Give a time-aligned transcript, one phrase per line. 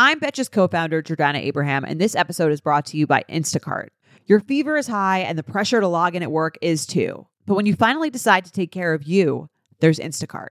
[0.00, 3.88] I'm Betches co founder Jordana Abraham, and this episode is brought to you by Instacart.
[4.26, 7.26] Your fever is high, and the pressure to log in at work is too.
[7.46, 9.50] But when you finally decide to take care of you,
[9.80, 10.50] there's Instacart.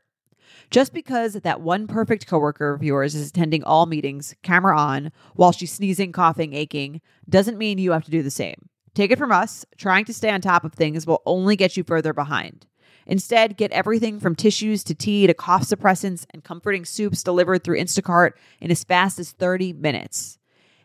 [0.70, 5.54] Just because that one perfect coworker of yours is attending all meetings, camera on, while
[5.54, 8.68] she's sneezing, coughing, aching, doesn't mean you have to do the same.
[8.96, 11.86] Take it from us, trying to stay on top of things will only get you
[11.86, 12.66] further behind.
[13.08, 17.80] Instead, get everything from tissues to tea to cough suppressants and comforting soups delivered through
[17.80, 20.38] Instacart in as fast as 30 minutes.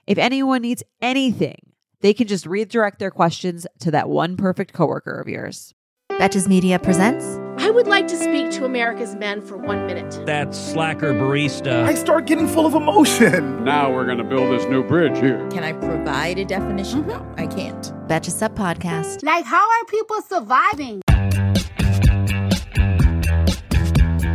[0.07, 5.21] If anyone needs anything, they can just redirect their questions to that one perfect coworker
[5.21, 5.75] of yours.
[6.13, 7.41] Betches Media presents.
[7.59, 10.25] I would like to speak to America's men for one minute.
[10.27, 11.85] That slacker barista.
[11.85, 13.65] I start getting full of emotion.
[13.65, 15.47] Now we're going to build this new bridge here.
[15.51, 17.05] Can I provide a definition?
[17.05, 17.11] Mm-hmm.
[17.11, 17.93] No, I can't.
[18.09, 19.23] Betches Sup Podcast.
[19.23, 21.02] Like, how are people surviving?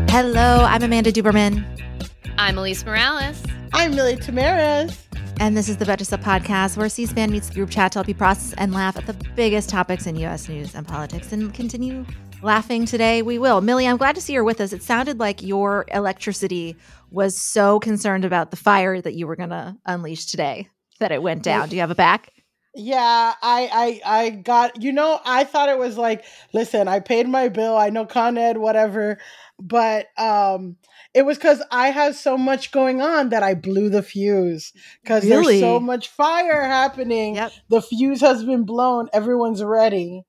[0.10, 1.64] Hello, I'm Amanda Duberman.
[2.38, 3.44] I'm Alise Morales.
[3.74, 4.98] I'm Milly Tamarez.
[5.40, 8.00] And this is the Betches Sup Podcast, where C SPAN meets the group chat to
[8.00, 10.50] help you process and laugh at the biggest topics in U.S.
[10.50, 12.06] news and politics and continue
[12.42, 13.22] laughing today.
[13.22, 13.62] We will.
[13.62, 14.74] Milly, I'm glad to see you're with us.
[14.74, 16.76] It sounded like your electricity
[17.12, 21.22] was so concerned about the fire that you were going to unleash today that it
[21.22, 21.70] went down.
[21.70, 22.32] Do you have it back?
[22.80, 24.82] Yeah, I, I, I got.
[24.82, 26.24] You know, I thought it was like,
[26.54, 27.76] listen, I paid my bill.
[27.76, 29.18] I know Con Ed, whatever,
[29.60, 30.78] but um,
[31.14, 35.24] it was because I have so much going on that I blew the fuse because
[35.26, 35.60] Really?
[35.60, 37.36] there's so much fire happening.
[37.36, 37.52] Yep.
[37.70, 39.10] The fuse has been blown.
[39.14, 40.24] Everyone's ready.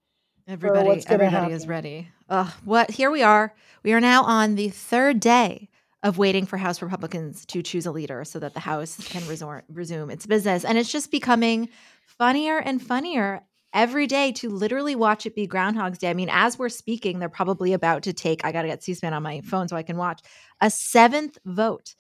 [0.47, 2.09] Everybody, everybody is ready.
[2.31, 2.91] Ugh, what?
[2.91, 3.55] Here we are.
[3.83, 5.69] We are now on the third day
[6.03, 9.62] of waiting for House Republicans to choose a leader so that the House can resor-
[9.69, 11.69] resume its business, and it's just becoming
[12.06, 16.11] funnier and funnier every day to literally watch it be Groundhog's Day.
[16.11, 18.44] I mean, as we're speaking, they're probably about to take.
[18.44, 20.20] I got to get C-SPAN on my phone so I can watch
[20.60, 21.94] a seventh vote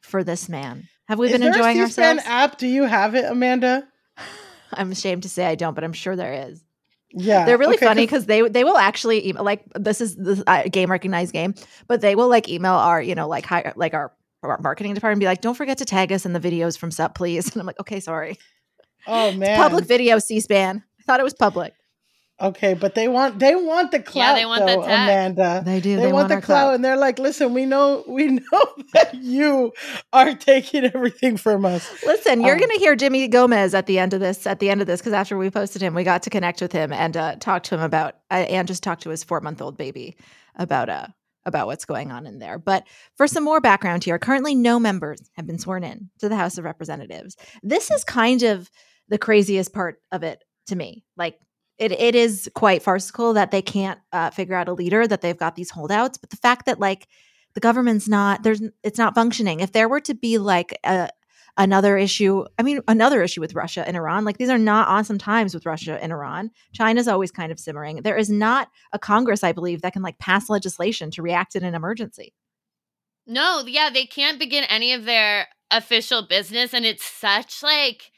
[0.00, 0.88] for this man.
[1.08, 2.28] Have we Is been enjoying a C-SPAN ourselves?
[2.28, 2.58] app?
[2.58, 3.86] Do you have it, Amanda?
[4.72, 6.62] I'm ashamed to say I don't, but I'm sure there is.
[7.10, 10.44] Yeah, They're really okay, funny because they they will actually email like this is the
[10.46, 11.54] uh, game recognized game,
[11.86, 14.12] but they will like email our you know like hi, like our,
[14.42, 16.90] our marketing department and be like, don't forget to tag us in the videos from
[16.90, 17.50] Sup, please.
[17.52, 18.36] And I'm like, okay, sorry.
[19.06, 20.84] Oh man, Public video C-SPAN.
[21.08, 21.72] I thought it was public.
[22.40, 24.36] Okay, but they want they want the clout.
[24.36, 25.08] they want the though, tag.
[25.08, 25.62] Amanda.
[25.64, 25.96] They do.
[25.96, 26.74] They, They want, want the our clout, clout.
[26.76, 29.72] and they're like, "Listen, we know, we know that you
[30.12, 34.14] are taking everything from us." Listen, you're Um, gonna hear Jimmy Gomez at the end
[34.14, 34.46] of this.
[34.46, 36.70] At the end of this, because after we posted him, we got to connect with
[36.70, 39.60] him and uh, talk to him about uh, and just talk to his four month
[39.60, 40.16] old baby
[40.54, 41.08] about uh
[41.44, 42.58] about what's going on in there.
[42.58, 42.84] But
[43.16, 46.56] for some more background here, currently no members have been sworn in to the House
[46.58, 47.36] of Representatives.
[47.64, 48.70] This is kind of
[49.08, 51.04] the craziest part of it to me.
[51.16, 51.38] Like
[51.78, 55.36] it, it is quite farcical that they can't uh, figure out a leader, that they've
[55.36, 56.18] got these holdouts.
[56.18, 57.06] But the fact that like
[57.54, 59.60] the government's not there's it's not functioning.
[59.60, 61.08] If there were to be like a
[61.56, 65.18] another issue, I mean another issue with Russia and Iran, like these are not awesome
[65.18, 66.50] times with Russia and Iran.
[66.72, 68.02] China's always kind of simmering.
[68.02, 71.64] There is not a Congress, I believe, that can like pass legislation to react in
[71.64, 72.34] an emergency.
[73.26, 76.72] No, yeah, they can't begin any of their official business.
[76.72, 78.10] And it's such like,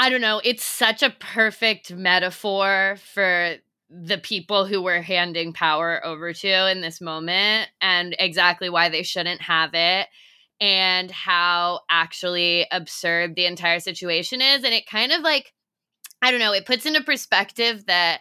[0.00, 3.56] I don't know, it's such a perfect metaphor for
[3.90, 9.02] the people who we're handing power over to in this moment and exactly why they
[9.02, 10.06] shouldn't have it
[10.60, 14.62] and how actually absurd the entire situation is.
[14.62, 15.52] And it kind of like,
[16.22, 18.20] I don't know, it puts into perspective that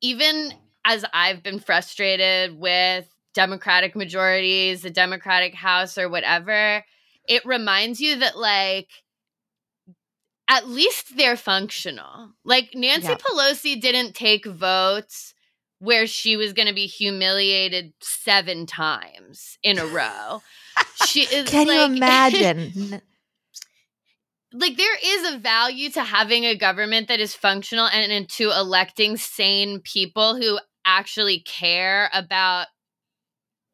[0.00, 0.52] even
[0.84, 6.84] as I've been frustrated with Democratic majorities, the Democratic House, or whatever,
[7.28, 8.88] it reminds you that, like,
[10.50, 12.32] at least they're functional.
[12.44, 13.16] Like, Nancy Yeah.
[13.16, 15.32] Pelosi didn't take votes
[15.78, 20.42] where she was going to be humiliated seven times in a row.
[21.06, 23.00] she is Can you imagine?
[24.52, 28.50] like there is a value to having a government that is functional and, and to
[28.50, 32.66] electing sane people who actually care about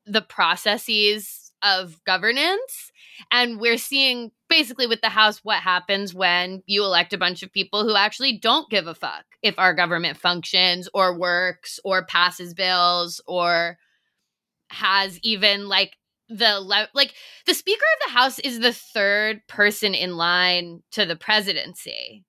[0.05, 2.93] the processes of governance
[3.33, 7.53] and we're seeing basically with the house what happens when you elect a bunch of
[7.53, 12.55] people who actually don't give a fuck if our government functions or works or passes
[12.55, 13.77] bills or
[14.71, 15.95] has even like
[16.31, 17.13] the le- like
[17.47, 22.25] the speaker of the house is the third person in line to the presidency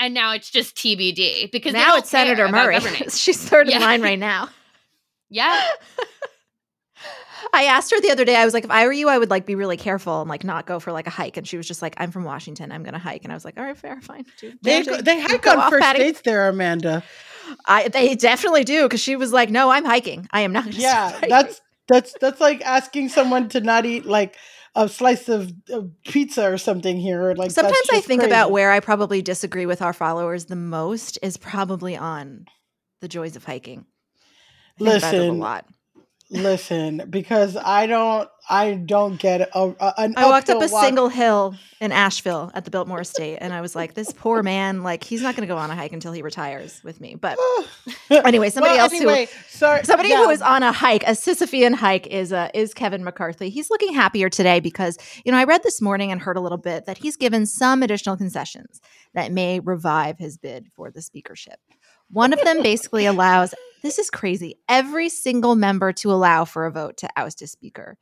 [0.00, 2.80] and now it's just tbd because now it's Senator Murray.
[3.10, 3.86] She's third in Yeah.
[3.86, 4.48] line right now.
[5.30, 5.68] yeah
[7.52, 8.36] I asked her the other day.
[8.36, 10.44] I was like, if I were you, I would like be really careful and like
[10.44, 11.36] not go for like a hike.
[11.36, 12.72] And she was just like, I'm from Washington.
[12.72, 13.24] I'm gonna hike.
[13.24, 14.24] And I was like, all right, fair, fine.
[14.38, 16.00] Do- They go, they hike go on first Patty.
[16.00, 17.02] dates there, Amanda.
[17.66, 20.28] I they definitely do because she was like, no, I'm hiking.
[20.32, 20.72] I am not.
[20.72, 24.36] Yeah, that's that's that's like asking someone to not eat like
[24.76, 27.34] a slice of, of pizza or something here.
[27.34, 28.30] Like Sometimes I think crazy.
[28.30, 32.46] about where I probably disagree with our followers the most is probably on
[33.00, 33.84] the joys of hiking.
[34.80, 35.66] I it a lot.
[36.30, 40.14] Listen, because I don't, I don't get a, a, an.
[40.16, 40.84] I walked up a walk.
[40.84, 44.82] single hill in Asheville at the Biltmore Estate, and I was like, "This poor man,
[44.82, 47.38] like, he's not going to go on a hike until he retires with me." But
[48.10, 50.24] anyway, somebody Well, else anyway, who sorry, somebody yeah.
[50.24, 53.50] who is on a hike, a Sisyphean hike, is uh, is Kevin McCarthy.
[53.50, 56.58] He's looking happier today because you know I read this morning and heard a little
[56.58, 58.80] bit that he's given some additional concessions
[59.14, 61.60] that may revive his bid for the speakership.
[62.10, 64.56] One of them basically allows this is crazy.
[64.68, 67.96] Every single member to allow for a vote to oust a speaker.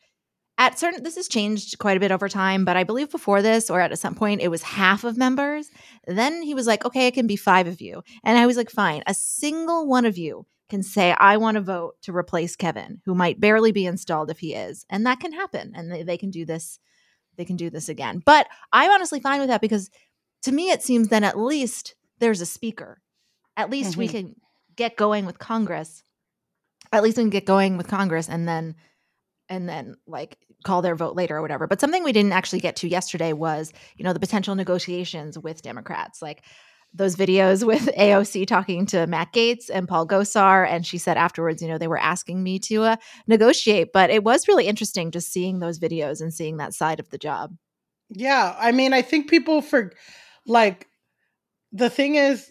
[0.60, 3.70] At certain this has changed quite a bit over time but i believe before this
[3.70, 5.70] or at some point it was half of members.
[6.06, 8.02] Then he was like okay it can be five of you.
[8.24, 9.02] And i was like fine.
[9.06, 13.14] A single one of you can say i want to vote to replace kevin who
[13.14, 16.30] might barely be installed if he is and that can happen and they, they can
[16.30, 16.78] do this
[17.36, 18.20] they can do this again.
[18.26, 19.88] But i'm honestly fine with that because
[20.42, 23.00] to me it seems then at least there's a speaker.
[23.56, 24.10] At least we Mhm.
[24.10, 24.34] can
[24.78, 26.02] get going with congress
[26.92, 28.74] at least we can get going with congress and then
[29.48, 31.66] and then like call their vote later or whatever.
[31.66, 35.62] But something we didn't actually get to yesterday was, you know, the potential negotiations with
[35.62, 36.20] Democrats.
[36.20, 36.44] Like
[36.92, 40.66] those videos with AOC talking to Matt Gaetz and Paul Gosar.
[40.68, 42.96] And she said afterwards, you know, they were asking me to uh,
[43.26, 43.88] negotiate.
[43.92, 47.18] But it was really interesting just seeing those videos and seeing that side of the
[47.18, 47.54] job.
[48.10, 49.92] Yeah, I mean, I think people for
[50.46, 50.86] like
[51.72, 52.50] the thing is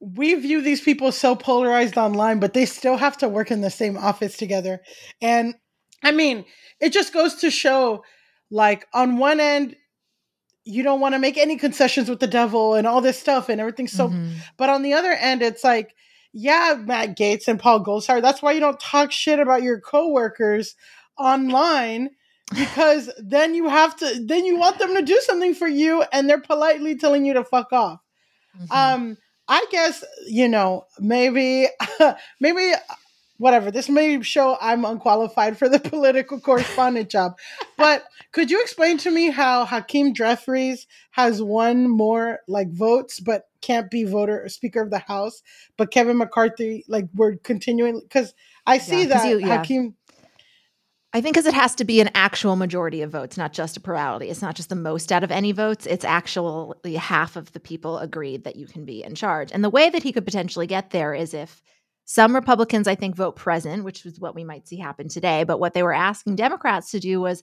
[0.00, 3.70] we view these people so polarized online, but they still have to work in the
[3.70, 4.80] same office together.
[5.20, 5.54] And
[6.02, 6.46] I mean,
[6.80, 8.02] it just goes to show
[8.50, 9.76] like on one end
[10.64, 13.60] you don't want to make any concessions with the devil and all this stuff and
[13.60, 13.88] everything.
[13.88, 14.36] so Mhm.
[14.56, 15.94] but on the other end it's like
[16.32, 20.76] yeah, Matt Gaetz and Paul Gosar, that's why you don't talk shit about your coworkers
[21.18, 22.10] online
[22.54, 26.28] because then you have to then you want them to do something for you and
[26.28, 28.00] they're politely telling you to fuck off.
[28.58, 28.70] Mhm.
[28.76, 29.16] Um
[29.50, 31.66] I guess you know maybe
[32.40, 32.72] maybe
[33.38, 37.32] whatever this may show I'm unqualified for the political correspondent job.
[37.76, 43.44] But could you explain to me how Hakeem Jeffries has one more like votes but
[43.60, 45.42] can't be voter or speaker of the house,
[45.76, 48.32] but Kevin McCarthy like we're continuing because
[48.66, 49.56] I see 'cause that you- yeah.
[49.58, 49.94] Hakeem
[51.12, 53.80] I think because it has to be an actual majority of votes, not just a
[53.80, 54.28] plurality.
[54.28, 55.86] It's not just the most out of any votes.
[55.86, 59.50] It's actually half of the people agreed that you can be in charge.
[59.50, 61.62] And the way that he could potentially get there is if
[62.04, 65.42] some Republicans, I think, vote present, which is what we might see happen today.
[65.42, 67.42] But what they were asking Democrats to do was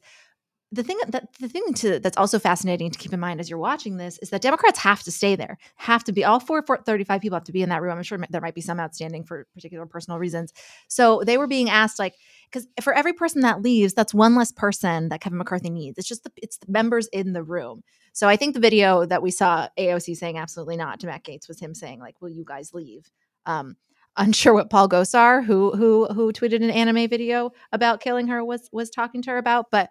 [0.71, 3.57] the thing that the thing to, that's also fascinating to keep in mind as you're
[3.57, 6.77] watching this is that Democrats have to stay there, have to be all four, four
[6.85, 7.97] 35 people have to be in that room.
[7.97, 10.51] I'm sure there might be some outstanding for particular personal reasons.
[10.89, 12.15] So they were being asked like
[12.51, 15.97] because for every person that leaves, that's one less person that Kevin McCarthy needs.
[15.97, 17.83] It's just the it's the members in the room.
[18.11, 21.47] So I think the video that we saw AOC saying absolutely not to Matt Gaetz
[21.47, 23.09] was him saying like, "Will you guys leave?"
[23.45, 23.77] Um,
[24.17, 28.69] unsure what Paul Gosar, who who who tweeted an anime video about killing her, was
[28.71, 29.67] was talking to her about.
[29.71, 29.89] But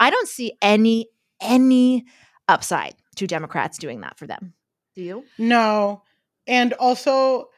[0.00, 1.08] I don't see any
[1.40, 2.06] any
[2.48, 4.54] upside to Democrats doing that for them.
[4.94, 5.24] Do you?
[5.38, 6.02] No.
[6.46, 7.50] And also,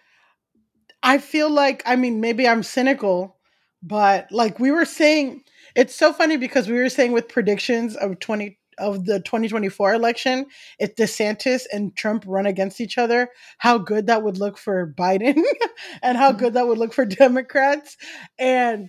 [1.02, 3.36] I feel like, I mean, maybe I'm cynical,
[3.82, 5.44] but like we were saying,
[5.74, 10.46] it's so funny because we were saying with predictions of 20 of the 2024 election,
[10.78, 13.28] if DeSantis and Trump run against each other,
[13.58, 15.42] how good that would look for Biden
[16.02, 16.38] and how mm-hmm.
[16.38, 17.96] good that would look for Democrats.
[18.38, 18.88] And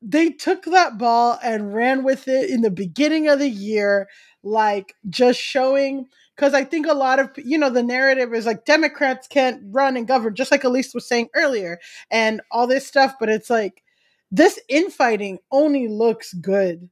[0.00, 4.08] they took that ball and ran with it in the beginning of the year,
[4.42, 8.64] like just showing because I think a lot of you know the narrative is like
[8.64, 11.78] Democrats can't run and govern, just like Alise was saying earlier,
[12.10, 13.14] and all this stuff.
[13.18, 13.82] But it's like
[14.30, 16.88] this infighting only looks good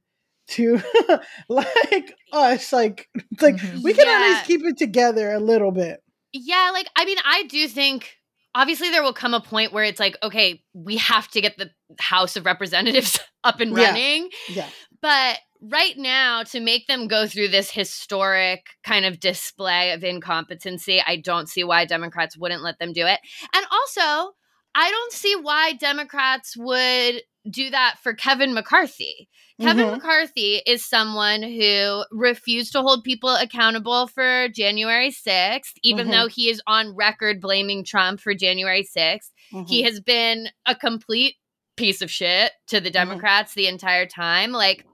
[0.49, 0.81] to
[1.49, 2.73] like us.
[2.73, 3.83] Like it's like Mhm.
[3.83, 6.01] we can at least keep it together a little bit.
[6.33, 8.16] Yeah, like I mean, I do think
[8.57, 11.69] obviously there will come a point where it's like, okay, we have to get the
[11.99, 14.29] House of Representatives up and running.
[14.49, 14.55] Yeah.
[14.55, 20.03] Yeah, But right now, to make them go through this historic kind of display of
[20.03, 23.19] incompetency, I don't see why Democrats wouldn't let them do it.
[23.53, 24.33] And also,
[24.73, 29.27] I don't see why Democrats would do that for Kevin McCarthy.
[29.59, 29.91] Kevin Mhm.
[29.93, 36.11] McCarthy is someone who refused to hold people accountable for January 6th, even Mhm.
[36.11, 39.31] though he is on record blaming Trump for January 6th.
[39.67, 39.85] He Mhm.
[39.85, 41.37] has been a complete
[41.75, 44.51] piece of shit to the Democrats the entire time.
[44.51, 44.85] Like,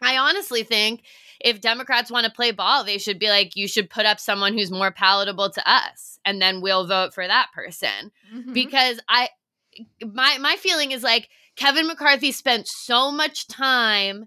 [0.00, 1.02] I honestly think
[1.40, 4.54] if Democrats want to play ball, they should be like, you should put up someone
[4.56, 8.10] who's more palatable to us, and then we'll vote for that person.
[8.32, 8.52] Mm-hmm.
[8.52, 9.28] Because I,
[10.02, 11.28] my my feeling is like
[11.58, 14.26] Kevin McCarthy spent so much time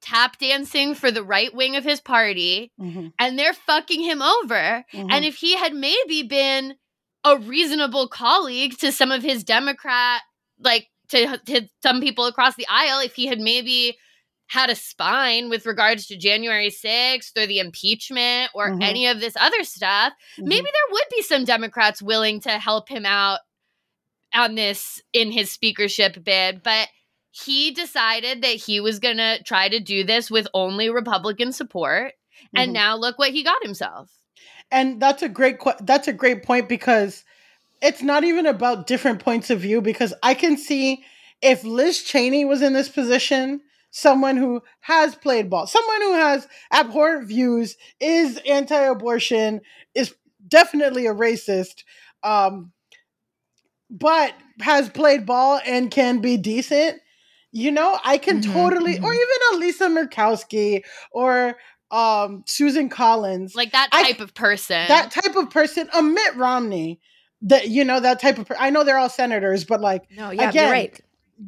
[0.00, 3.08] tap dancing for the right wing of his party Mm-hmm.
[3.18, 4.84] and they're fucking him over.
[4.94, 6.74] And if he had maybe been
[7.24, 10.22] a reasonable colleague to some of his Democrat,
[10.58, 13.98] like to, to some people across the aisle, if he had maybe
[14.46, 18.82] had a spine with regards to January 6th or the impeachment or Mhm.
[18.82, 20.48] any of this other stuff, Mm-hmm.
[20.48, 23.40] maybe there would be some Democrats willing to help him out
[24.34, 26.62] on this in his speakership bid.
[26.62, 26.88] But
[27.30, 32.14] he decided that he was going to try to do this with only Republican support.
[32.54, 32.74] And Mhm.
[32.74, 34.10] now look what he got himself.
[34.72, 37.24] and that's a great that's a great point because
[37.82, 41.04] it's not even about different points of view because I can see
[41.42, 46.46] if Liz Cheney was in this position, someone who has played ball, someone who has
[46.72, 49.60] abhorrent views, is anti-abortion,
[49.94, 50.14] is
[50.46, 51.82] definitely a racist,
[52.22, 52.70] um,
[53.90, 57.00] but has played ball and can be decent.
[57.52, 59.14] You know, I can Mhm, totally, or mhm.
[59.14, 60.82] even a Lisa Murkowski
[61.12, 61.56] or
[61.90, 64.86] um, Susan Collins Like that I- type of person.
[64.86, 67.00] that type of person, a Mitt Romney,
[67.42, 68.46] that you know that type of.
[68.46, 71.00] Per- I know they're all senators, but like No, yeah, Again, you're right.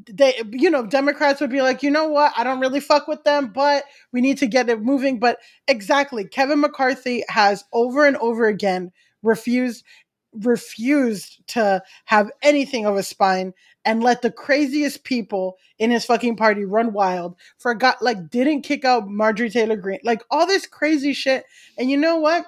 [0.09, 3.23] they, you know, Democrats would be like, you know what, I don't really fuck with
[3.25, 5.21] them, but we need to get it moving.
[5.21, 8.91] But exactly, Kevin McCarthy has over and over again
[9.23, 9.85] refused
[10.33, 13.53] refused to have anything of a spine
[13.85, 18.85] and let the craziest people in his fucking party run wild forgot like didn't kick
[18.85, 21.45] out marjorie taylor greene like all this crazy shit
[21.77, 22.47] and you know what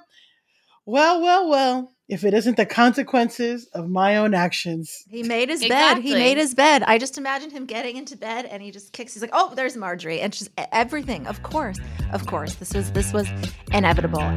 [0.87, 5.67] well well well if it isn't the consequences of my own actions He made his
[5.67, 5.99] bed.
[5.99, 6.83] He made his bed.
[6.83, 9.15] I just imagine him getting into bed and he just kicks.
[9.15, 11.27] He's like, "Oh, there's Marjorie," and just e- everything.
[11.27, 11.79] Of course,
[12.13, 13.27] of course, this was this was
[13.73, 14.37] inevitable.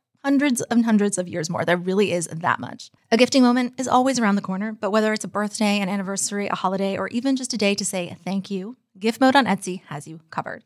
[0.23, 1.65] hundreds and hundreds of years more.
[1.65, 2.91] There really is that much.
[3.11, 6.47] A gifting moment is always around the corner, but whether it's a birthday, an anniversary,
[6.47, 9.81] a holiday, or even just a day to say thank you, Gift Mode on Etsy
[9.87, 10.63] has you covered.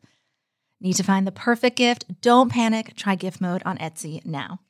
[0.80, 2.04] Need to find the perfect gift?
[2.20, 2.94] Don't panic.
[2.96, 4.60] Try Gift Mode on Etsy now.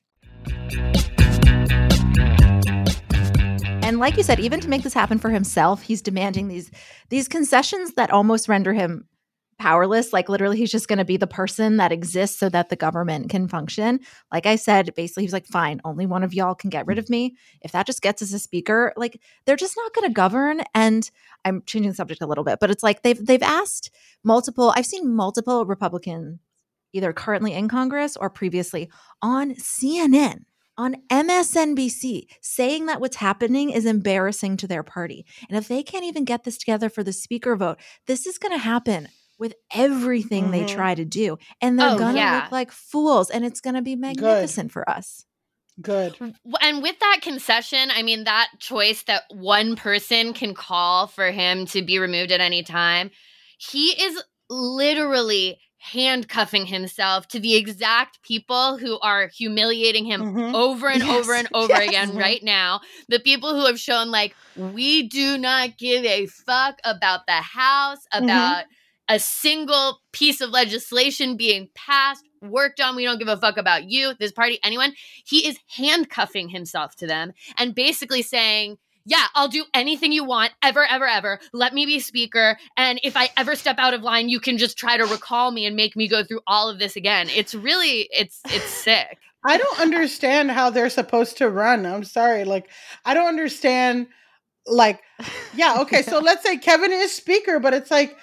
[3.82, 6.70] And like you said, even to make this happen for himself, he's demanding these
[7.08, 9.08] these concessions that almost render him
[9.58, 10.12] powerless.
[10.12, 13.30] Like literally, he's just going to be the person that exists so that the government
[13.30, 14.00] can function.
[14.32, 16.98] Like I said, basically, he was like, fine, only one of y'all can get rid
[16.98, 17.02] mm.
[17.02, 17.36] of me.
[17.62, 20.62] If that just gets us a speaker, like they're just not going to govern.
[20.74, 21.10] And
[21.44, 23.90] I'm changing the subject a little bit, but it's like they've they've asked
[24.24, 24.72] multiple.
[24.76, 26.40] I've seen multiple Republican,
[26.92, 28.90] either currently in Congress or previously
[29.22, 30.44] on CNN.
[30.78, 35.24] On MSNBC, saying that what's happening is embarrassing to their party.
[35.48, 38.52] And if they can't even get this together for the speaker vote, this is going
[38.52, 40.68] to happen with everything they Mhm.
[40.74, 41.38] try to do.
[41.60, 42.42] And they're Oh, going to yeah.
[42.42, 43.30] look like fools.
[43.30, 45.24] And it's going to be magnificent for us.
[45.82, 46.16] good
[46.62, 51.66] And with that concession, I mean, that choice that one person can call for him
[51.66, 53.10] to be removed at any time,
[53.58, 60.54] he is literally handcuffing himself to the exact people who are humiliating him Mhm.
[60.54, 61.88] over and over and over yes.
[61.88, 62.80] again right now.
[63.08, 67.98] The people who have shown, like, we do not give a fuck about the House,
[68.12, 68.64] about
[69.08, 72.96] a single piece of legislation being passed, worked on.
[72.96, 74.94] We don't give a fuck about you, this party, anyone.
[75.24, 80.52] He is handcuffing himself to them and basically saying, yeah, I'll do anything you want,
[80.62, 81.38] ever, ever, ever.
[81.52, 82.58] Let me be speaker.
[82.76, 85.64] And if I ever step out of line, you can just try to recall me
[85.64, 87.28] and make me go through all of this again.
[87.30, 89.18] It's really, it's, it's sick.
[89.44, 91.86] I don't understand how they're supposed to run.
[91.86, 92.44] I'm sorry.
[92.44, 92.68] Like,
[93.04, 94.08] I don't understand.
[94.66, 95.00] Like,
[95.54, 96.02] yeah, okay.
[96.02, 98.16] So let's say Kevin is speaker, but it's like,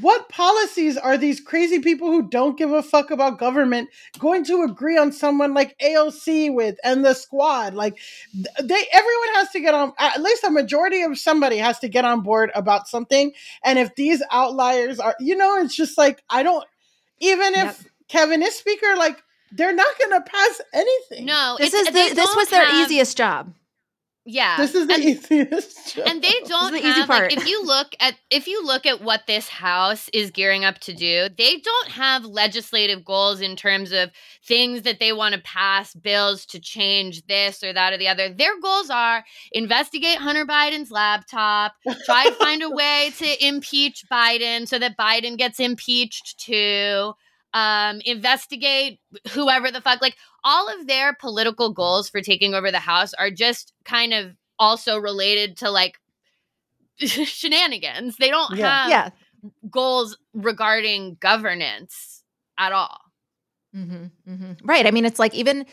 [0.00, 4.62] what policies are these crazy people who don't give a fuck about government going to
[4.62, 7.74] agree on someone like AOC with and the squad?
[7.74, 7.98] Like,
[8.34, 9.92] they everyone has to get on.
[9.98, 13.32] At least a majority of somebody has to get on board about something.
[13.64, 16.64] And if these outliers are, you know, it's just like I don't.
[17.18, 17.76] Even if Yep.
[18.08, 21.26] Kevin is speaker, like they're not gonna pass anything.
[21.26, 23.52] No, This is the, this was their have- easiest job.
[24.32, 25.94] Yeah, This is the and, easiest.
[25.96, 26.06] job.
[26.06, 29.00] and they don't the have easy like if you look at if you look at
[29.02, 33.90] what this house is gearing up to do, they don't have legislative goals in terms
[33.92, 34.10] of
[34.44, 38.28] things that they want to pass bills to change this or that or the other.
[38.32, 41.72] Their goals are investigate Hunter Biden's laptop,
[42.04, 47.14] try to find a way to impeach Biden so that Biden gets impeached too.
[47.52, 49.00] Um, investigate
[49.32, 53.30] whoever the fuck like all of their political goals for taking over the house are
[53.30, 55.98] just kind of also related to like
[56.98, 58.16] shenanigans.
[58.16, 58.84] They don't Yeah.
[58.84, 59.10] have yeah.
[59.70, 62.22] goals regarding governance
[62.58, 63.00] at all.
[63.72, 64.86] hmm hmm Right.
[64.86, 65.66] I mean, it's like even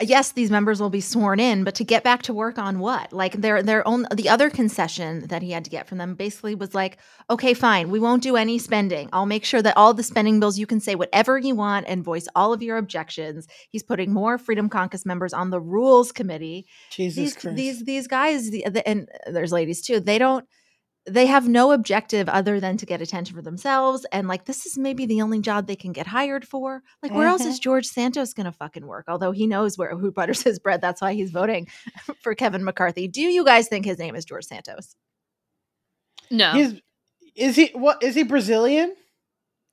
[0.00, 3.12] yes, these members will be sworn in, but to get back to work on what?
[3.12, 6.54] Like their their own the other concession that he had to get from them basically
[6.54, 9.08] was like, okay, fine, we won't do any spending.
[9.12, 12.04] I'll make sure that all the spending bills you can say whatever you want and
[12.04, 13.46] voice all of your objections.
[13.70, 16.66] He's putting more Freedom Caucus members on the Rules Committee.
[16.90, 17.56] Jesus these Christ.
[17.56, 20.00] these these guys the, the, and there's ladies too.
[20.00, 20.46] They don't
[21.12, 24.78] they have no objective other than to get attention for themselves and like this is
[24.78, 27.62] maybe the only job they can get hired for like where else is mm-hmm.
[27.62, 31.12] george santos gonna fucking work although he knows where who butters his bread that's why
[31.12, 31.66] he's voting
[32.22, 34.96] for kevin mccarthy do you guys think his name is george santos
[36.30, 36.52] No.
[36.52, 36.80] He's
[37.36, 38.94] is he what is he Brazilian?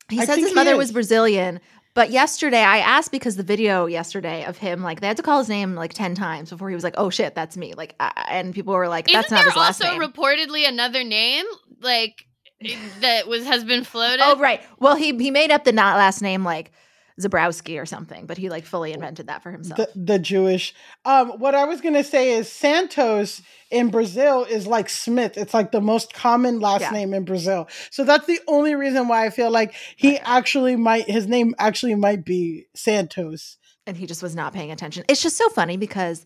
[0.10, 0.77] he I says his he mother is.
[0.77, 1.60] was brazilian
[1.97, 5.39] but yesterday i asked because the video yesterday of him like they had to call
[5.39, 8.11] his name like 10 times before he was like oh shit that's me like I,
[8.29, 11.45] and people were like that's Isn't not there his last also name reportedly another name
[11.81, 12.27] like
[13.01, 14.21] that was has been oh, floated?
[14.23, 14.61] Oh right.
[14.79, 16.71] Well, he he made up the not last name like
[17.19, 19.77] Zabrowski or something, but he like fully invented that for himself.
[19.77, 20.75] The, the Jewish.
[21.03, 25.36] Um, what I was gonna say is Santos in Brazil is like Smith.
[25.38, 26.91] It's like the most common last Yeah.
[26.91, 27.67] name in Brazil.
[27.89, 31.95] So that's the only reason why I feel like he actually might his name actually
[31.95, 33.57] might be Santos.
[33.88, 35.03] and he just was not paying attention.
[35.07, 36.25] It's just so funny because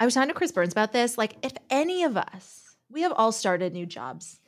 [0.00, 1.18] I was talking to Chris Burns about this.
[1.18, 4.38] Like, if any of us, we have all started new jobs.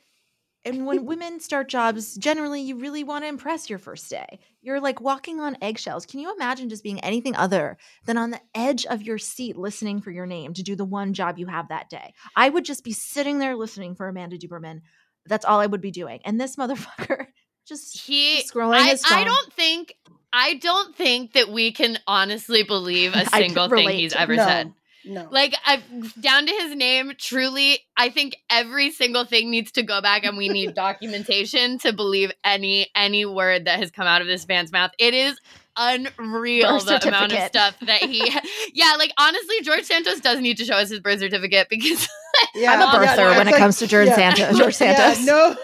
[0.65, 4.39] And when women start jobs, generally you really want to impress your first day.
[4.61, 6.05] You're like walking on eggshells.
[6.05, 10.01] Can you imagine just being anything other than on the edge of your seat listening
[10.01, 12.13] for your name to do the one job you have that day?
[12.35, 14.81] I would just be sitting there listening for Amanda Duberman.
[15.27, 16.19] That's all I would be doing.
[16.25, 17.27] And this motherfucker
[17.65, 19.95] just he Just scrolling I, his I don't think
[20.31, 24.73] I don't think that we can honestly believe a single thing he's ever no, said.
[25.05, 25.27] No.
[25.31, 25.81] Like I
[26.19, 30.37] down to his name, truly, I think every single thing needs to go back and
[30.37, 34.71] we need documentation to believe any any word that has come out of this man's
[34.71, 34.91] mouth.
[34.97, 35.39] It is
[35.77, 38.19] unreal Birth the amount of stuff that he
[38.73, 42.07] Yeah, like honestly, George Santos does need to show us his birth certificate because
[42.53, 44.57] Yeah, I'm a yeah, birther no, when it's it comes to George Santos.
[44.57, 45.25] George Yeah, Santos.
[45.25, 45.55] no,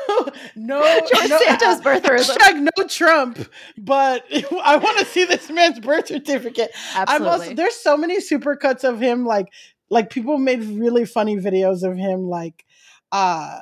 [0.56, 0.82] no,
[1.13, 2.38] George no, Santos uh, birtherism.
[2.38, 4.24] Hashtag no Trump, but
[4.63, 6.71] I want to see this man's birth certificate.
[6.95, 7.28] I'm Absolutely.
[7.30, 9.47] also there's so many supercuts of him, like
[9.89, 12.65] like people made really funny videos of him, like
[13.12, 13.60] uh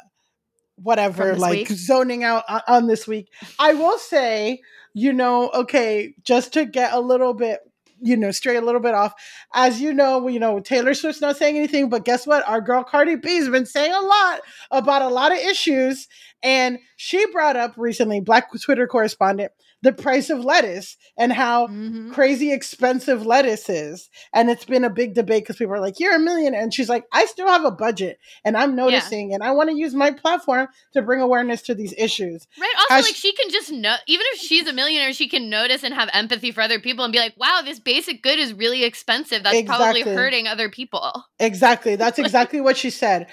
[0.76, 1.70] whatever, like week?
[1.70, 3.30] zoning out on, on this week.
[3.58, 4.62] I will say,
[4.94, 7.60] you know, okay, just to get a little bit
[8.02, 9.14] you know, stray a little bit off.
[9.54, 12.48] As you know, you know, Taylor Swift's not saying anything, but guess what?
[12.48, 16.08] Our girl Cardi B's been saying a lot about a lot of issues.
[16.42, 22.12] And she brought up recently, Black Twitter correspondent, the price of lettuce and how Mhm.
[22.14, 24.10] crazy expensive lettuce is.
[24.34, 26.62] And it's been a big debate because people are like, You're a millionaire.
[26.62, 29.78] And she's like, I still have a budget and I'm noticing and I want to
[29.78, 32.46] use my platform to bring awareness to these issues.
[32.60, 32.74] Right.
[32.80, 35.84] Also, Has- like she can just know, even if she's a millionaire, she can notice
[35.84, 38.84] and have empathy for other people and be like, "Wow, this basic good is really
[38.84, 39.44] expensive.
[39.44, 41.96] That's probably hurting other people." Exactly.
[41.96, 43.28] That's exactly what she said.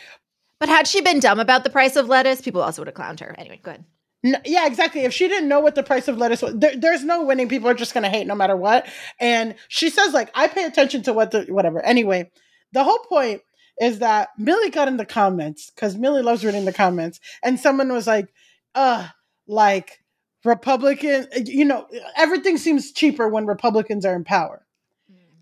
[0.60, 3.20] But had she been dumb about the price of lettuce, people also would have clowned
[3.20, 3.34] her.
[3.36, 3.84] Anyway, good.
[4.24, 5.02] N- yeah, exactly.
[5.02, 7.48] If she didn't know what the price of lettuce was, there, there's no winning.
[7.48, 8.86] People are just going to hate no matter what.
[9.20, 11.80] And she says, like, I pay attention to what the whatever.
[11.84, 12.30] Anyway,
[12.72, 13.42] the whole point
[13.80, 17.92] is that Milly got in the comments because Milly loves reading the comments, and someone
[17.92, 18.28] was like,
[18.74, 19.06] "Uh,
[19.46, 20.00] like
[20.44, 24.62] Republican, you know, everything seems cheaper when Republicans are in power."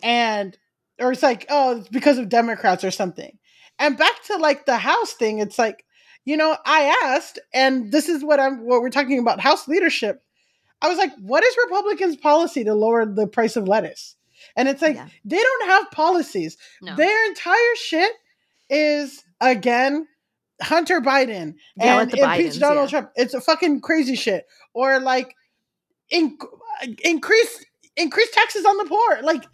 [0.02, 0.58] and
[1.00, 3.38] or it's like oh it's because of democrats or something
[3.78, 5.83] and back to like the house thing it's like
[6.24, 10.22] you know i asked and this is what i'm what we're talking about house leadership
[10.82, 14.16] i was like what is republicans policy to lower the price of lettuce
[14.56, 15.08] and it's like Yeah.
[15.24, 16.96] they don't have policies No.
[16.96, 18.12] their entire shit
[18.70, 20.06] is again
[20.62, 23.00] hunter biden Yell at and impeach Bidens, donald yeah.
[23.00, 25.34] trump it's a fucking crazy shit or like
[26.10, 26.38] in,
[26.82, 27.64] uh, increase
[27.96, 29.44] increase taxes on the poor like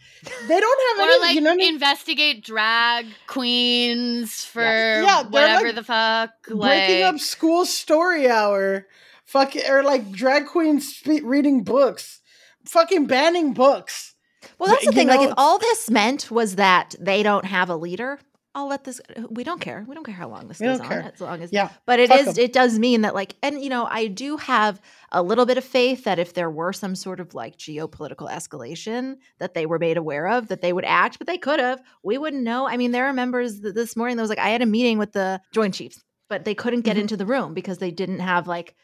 [0.49, 1.75] they don't have Or any like you know what I mean?
[1.75, 6.31] investigate drag queens for Yeah, they're, whatever like, the fuck.
[6.47, 8.87] breaking like, up school story hour
[9.27, 12.21] fuck or like drag queens spe- reading books
[12.67, 14.15] fucking banning books.
[14.59, 15.09] Well, that's the You thing.
[15.09, 18.19] like, if all this meant was that they don't have a leader,
[18.55, 19.01] I'll let this.
[19.29, 19.85] We don't care.
[19.89, 20.89] We don't care how long this We goes on.
[20.89, 21.13] care.
[21.15, 22.27] As long as Yeah, But it is.
[22.29, 22.35] 'em.
[22.37, 24.81] It does mean that, like, and you know, I do have
[25.13, 29.19] a little bit of faith that if there were some sort of like geopolitical escalation
[29.39, 31.19] that they were made aware of, that they would act.
[31.19, 31.81] But they could have.
[32.03, 32.67] We wouldn't know.
[32.69, 34.99] I mean, there are members th- this morning that was like, I had a meeting
[34.99, 37.03] with the Joint Chiefs, but they couldn't get Mhm.
[37.03, 38.75] into the room because they didn't have like.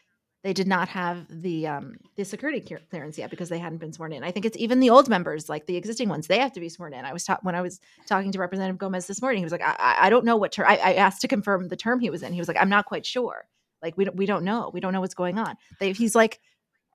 [0.47, 4.13] They did not have the um the security clearance yet because they hadn't been sworn
[4.13, 4.23] in.
[4.23, 6.69] I think it's even the old members, like the existing ones, they have to be
[6.69, 7.03] sworn in.
[7.03, 9.39] I was ta- when I was talking to Representative Gomez this morning.
[9.39, 10.65] He was like, I, I- I don't know what term.
[10.69, 12.31] I, I asked to confirm the term he was in.
[12.31, 13.45] He was like, I'm not quite sure.
[13.81, 14.71] Like we don't we don't know.
[14.73, 15.57] We don't know what's going on.
[15.81, 16.39] They, he's like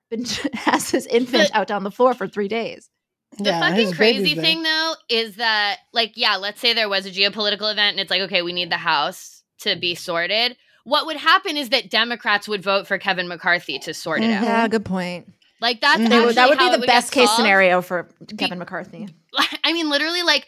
[0.09, 2.89] been has his infant But- out on the floor for three days.
[3.37, 4.43] The Yeah, fucking crazy baby's there.
[4.45, 8.09] thing though is that like yeah, let's say there was a geopolitical event and it's
[8.09, 10.57] like okay, we need the house to be sorted.
[10.83, 14.43] What would happen is that Democrats would vote for Kevin McCarthy to sort it out.
[14.43, 15.31] Yeah, good point.
[15.61, 16.09] Like that's Mhm.
[16.09, 17.37] They would, that would be the would best case solved.
[17.37, 19.07] scenario for Kevin McCarthy.
[19.63, 20.45] I mean, literally, like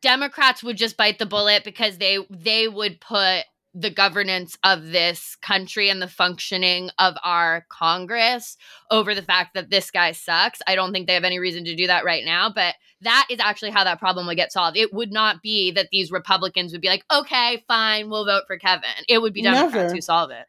[0.00, 5.36] Democrats would just bite the bullet because they they would put the governance of this
[5.36, 8.56] country and the functioning of our Congress
[8.90, 10.60] over the fact that this guy sucks.
[10.66, 13.38] I don't think they have any reason to do that right now, but that is
[13.40, 14.76] actually how that problem would get solved.
[14.76, 18.58] It would not be that these Republicans would be like, "Okay, fine, we'll vote for
[18.58, 19.94] Kevin." It would be Democrats Never.
[19.94, 20.46] who solve it.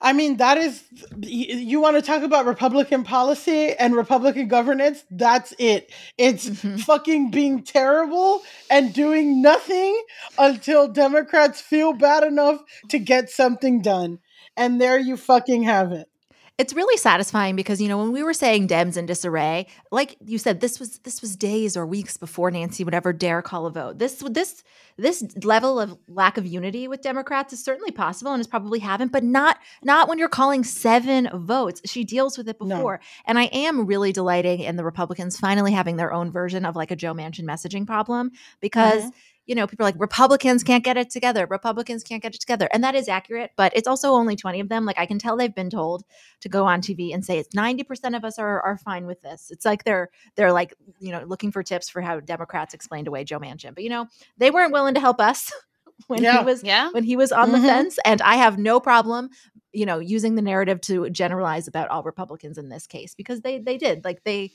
[0.00, 0.82] I mean, that is,
[1.20, 5.04] you want to talk about Republican policy and Republican governance?
[5.10, 5.90] That's it.
[6.18, 6.80] It's Mhm.
[6.80, 10.00] fucking being terrible and doing nothing
[10.38, 14.18] until Democrats feel bad enough to get something done.
[14.56, 16.08] And there you fucking have it.
[16.58, 20.38] It's really satisfying because you know when we were saying Dems in disarray, like you
[20.38, 23.70] said, this was this was days or weeks before Nancy would ever dare call a
[23.70, 23.98] vote.
[23.98, 24.64] This this
[24.96, 29.12] this level of lack of unity with Democrats is certainly possible and is probably happened,
[29.12, 31.82] but not not when you're calling seven votes.
[31.84, 32.76] She deals with it No.
[32.76, 36.74] before, and I am really delighting in the Republicans finally having their own version of
[36.74, 39.12] like a Joe Manchin messaging problem because Mhm.
[39.46, 41.46] You know, people are like, Republicans can't get it together.
[41.48, 42.68] Republicans can't get it together.
[42.72, 44.84] And that is accurate, but it's also only 20 of them.
[44.84, 46.04] Like I can tell they've been told
[46.40, 49.50] to go on TV and say it's 90% of us are are fine with this.
[49.50, 53.24] It's like they're they're like, you know, looking for tips for how Democrats explained away
[53.24, 53.74] Joe Manchin.
[53.74, 54.06] But you know,
[54.36, 55.52] they weren't willing to help us
[56.08, 56.38] when Yeah.
[56.40, 56.90] he was Yeah.
[56.90, 57.66] when he was on the Mhm.
[57.66, 57.98] fence.
[58.04, 59.30] And I have no problem,
[59.72, 63.58] you know, using the narrative to generalize about all Republicans in this case because they
[63.58, 64.04] they did.
[64.04, 64.50] Like they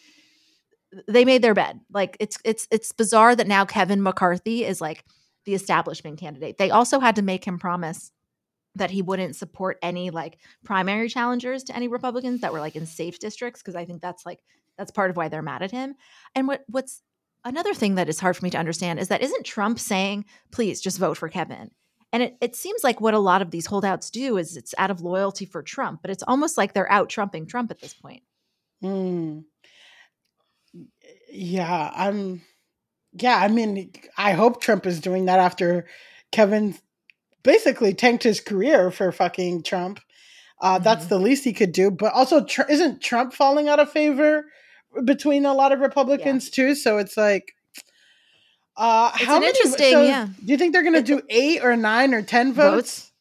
[1.07, 1.79] they made their bed.
[1.91, 5.05] Like it's it's it's bizarre that now Kevin McCarthy is like
[5.45, 6.57] the establishment candidate.
[6.57, 8.11] They also had to make him promise
[8.75, 12.85] that he wouldn't support any like primary challengers to any Republicans that were like in
[12.85, 14.39] safe districts because I think that's like
[14.77, 15.95] that's part of why they're mad at him.
[16.35, 17.01] And what what's
[17.43, 20.81] another thing that is hard for me to understand is that isn't Trump saying, please
[20.81, 21.71] just vote for Kevin?
[22.13, 24.91] And it, it seems like what a lot of these holdouts do is it's out
[24.91, 28.21] of loyalty for Trump, but it's almost like they're out trumping Trump at this point.
[28.83, 29.45] Mm.
[31.31, 32.41] Yeah, I'm.
[33.13, 35.85] Yeah, I mean, I hope Trump is doing that after
[36.31, 36.77] Kevin
[37.43, 39.99] basically tanked his career for fucking Trump.
[40.61, 41.09] Uh, That's Mhm.
[41.09, 41.89] the least he could do.
[41.91, 44.45] But also, tr- isn't Trump falling out of favor
[45.03, 46.75] between a lot of Republicans too?
[46.75, 47.53] So it's like,
[48.77, 49.47] uh, It's how an many?
[49.49, 50.27] interesting- so yeah.
[50.45, 52.99] Do you think they're going to do eight or nine or ten votes?
[52.99, 53.11] Votes?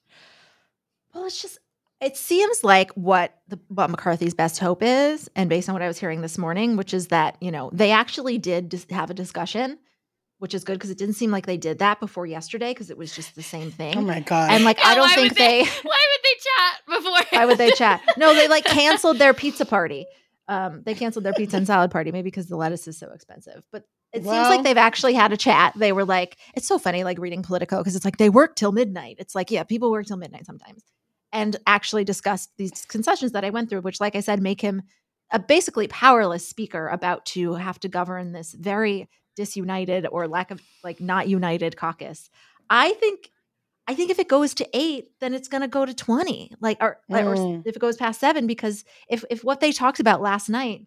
[1.14, 1.59] Well, it's just
[2.00, 5.86] it seems like what the what McCarthy's best hope is, and based on what I
[5.86, 9.14] was hearing this morning, which is that you know they actually did just have a
[9.14, 9.78] discussion,
[10.38, 12.96] which is good because it didn't seem like they did that before yesterday because it
[12.96, 13.96] was just the same thing.
[13.98, 14.50] Oh my god!
[14.50, 17.38] and like I don't think they, they Why would they chat before?
[17.38, 18.00] why would they chat?
[18.16, 20.06] No, they like canceled their pizza party.
[20.48, 23.62] Um, they canceled their pizza and salad party, maybe because the lettuce is so expensive.
[23.70, 25.74] But it seems like they've actually had a chat.
[25.76, 28.72] They were like, it's so funny, like reading Politico, because it's like they work till
[28.72, 29.16] midnight.
[29.20, 30.82] It's like, yeah, people work till midnight sometimes.
[31.32, 34.82] And actually discussed these concessions that I went through, which, like I said, make him
[35.30, 40.60] a basically powerless speaker about to have to govern this very disunited or lack of
[40.82, 42.28] like not united caucus.
[42.68, 43.30] I think
[43.86, 46.78] I think if it goes to eight, then it's going to go to twenty, like
[46.80, 47.62] or, like, or Mm.
[47.64, 50.86] if it goes past seven, because if if what they talked about last night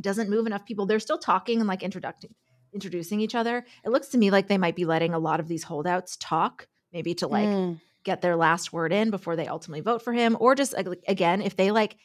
[0.00, 2.34] doesn't move enough people, they're still talking and like introducing
[2.72, 3.64] introducing each other.
[3.84, 6.66] It looks to me like they might be letting a lot of these holdouts talk,
[6.92, 7.80] maybe to like Mm.
[8.04, 10.74] Get their last word in before they ultimately vote for him, or just
[11.08, 11.96] again, if they like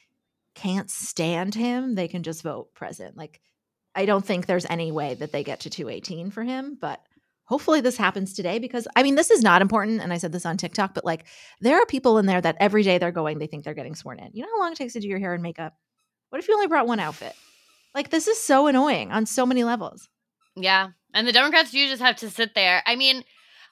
[0.55, 3.15] can't stand him, they can just vote present.
[3.15, 3.41] Like
[3.95, 7.01] I don't think there's any way that they get to 218 for him, but
[7.43, 10.45] hopefully this happens today because I mean this is not important and I said this
[10.45, 11.25] on TikTok, but like
[11.61, 14.19] there are people in there that every day they're going they think they're getting sworn
[14.19, 14.31] in.
[14.33, 15.73] You know how long it takes to do your hair and makeup?
[16.29, 17.33] What if you only brought one outfit?
[17.93, 20.09] Like this is so annoying on so many levels.
[20.55, 20.89] Yeah.
[21.13, 22.83] And the Democrats do just have to sit there.
[22.85, 23.23] I mean,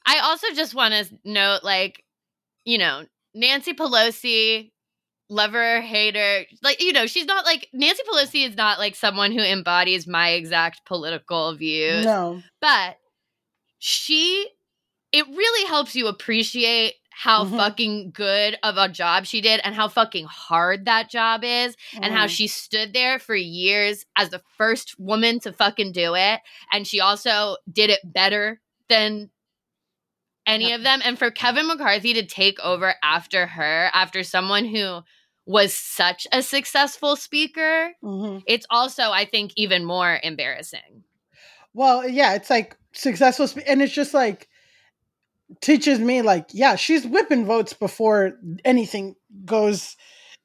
[0.05, 2.03] I also just want to note like,
[2.67, 4.71] you know, Nancy Pelosi
[5.29, 6.45] lover, hater.
[6.61, 10.31] Like, you know, she's not like Nancy Pelosi is not like someone who embodies my
[10.31, 12.05] exact political views.
[12.05, 12.41] No.
[12.61, 12.97] But
[13.79, 14.49] she,
[15.13, 17.55] it really helps you appreciate how Mhm.
[17.57, 22.13] fucking good of a job she did and how fucking hard that job is and
[22.13, 22.29] how Mm.
[22.29, 26.99] she stood there for years as the first woman to fucking do it and she
[26.99, 29.31] also did it better than
[30.47, 30.77] any Yep.
[30.79, 35.01] of them and for Kevin McCarthy to take over after her after someone who
[35.45, 38.41] was such a successful speaker Mhm.
[38.47, 41.03] it's also I think even more embarrassing
[41.73, 44.47] Well, yeah, it's like successful, spe- and it's just like
[45.61, 49.95] teaches me like, yeah, she's whipping votes before anything goes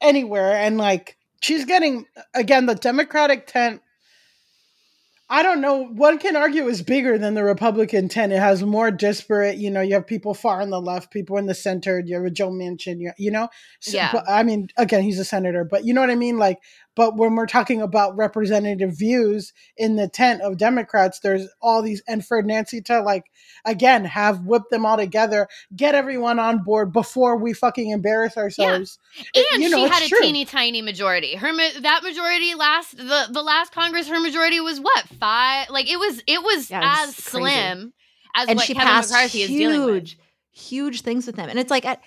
[0.01, 3.81] anywhere, and like she's getting again the Democratic tent.
[5.33, 5.87] I don't know.
[5.87, 8.35] One can argue is bigger than the Republican tent.
[8.35, 9.57] It has more disparate.
[9.57, 11.99] You know, you have people far on the left, people in the center.
[12.05, 13.01] You have a Joe Manchin.
[13.01, 13.49] You, you know,
[13.81, 14.11] So- Yeah.
[14.13, 16.37] But, I mean, again, he's a senator, but you know what I mean.
[16.39, 16.59] Like,
[16.95, 22.03] but when we're talking about representative views in the tent of Democrats, there's all these,
[22.07, 23.25] and for Nancy to like
[23.65, 28.99] again have whipped them all together, get everyone on board before we fucking embarrass ourselves.
[29.35, 30.19] It- and you know, she had a true.
[30.21, 31.35] teeny tiny majority.
[31.37, 35.69] Her ma- that majority last the the last Congress, her majority was what five?
[35.71, 37.23] Like it was it was Yeah, it was as crazy.
[37.47, 37.93] slim
[38.35, 39.95] as and what she Kevin passed McCarthy is dealing with.
[39.95, 40.19] huge,
[40.53, 41.49] huge things with them.
[41.49, 42.03] And it's like at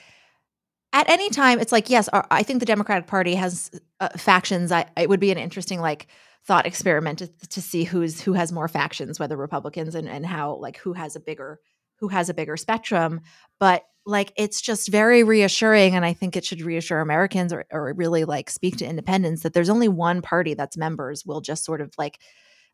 [0.96, 4.72] at any time, it's like yes, I think the Democratic Party has uh, factions.
[4.72, 6.08] I it would be an interesting like
[6.46, 10.56] thought experiment to, to see who's who has more factions, whether Republicans and and how
[10.56, 11.60] like who has a bigger
[11.98, 13.22] who has a bigger spectrum.
[13.60, 17.94] But like it's just very reassuring, and I think it should reassure Americans or or
[17.94, 21.82] really like speak to independents that there's only one party that's members will just sort
[21.82, 22.20] of like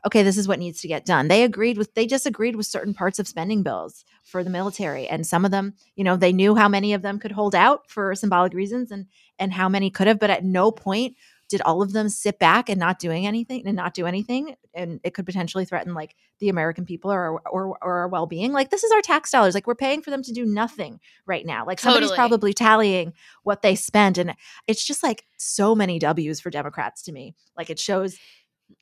[0.06, 1.28] okay, this is what needs to get done.
[1.28, 5.08] They agreed with, they disagreed with certain parts of spending bills for the military.
[5.08, 7.90] And some of them, you know, they knew how many of them could hold out
[7.90, 9.06] for symbolic reasons and,
[9.38, 11.16] and how many could have, but at no point
[11.50, 14.56] did all of them sit back and not doing anything and not do anything.
[14.74, 18.54] And it could potentially threaten like the American people or, or, or our well-being.
[18.54, 19.54] Like this is our tax dollars.
[19.54, 21.66] Like we're paying for them to do nothing right now.
[21.66, 22.30] Like somebody's Totally.
[22.30, 23.12] probably tallying
[23.44, 24.18] what they spent.
[24.18, 24.34] And
[24.66, 27.36] it's just like so many W's for Democrats to me.
[27.58, 28.18] Like it shows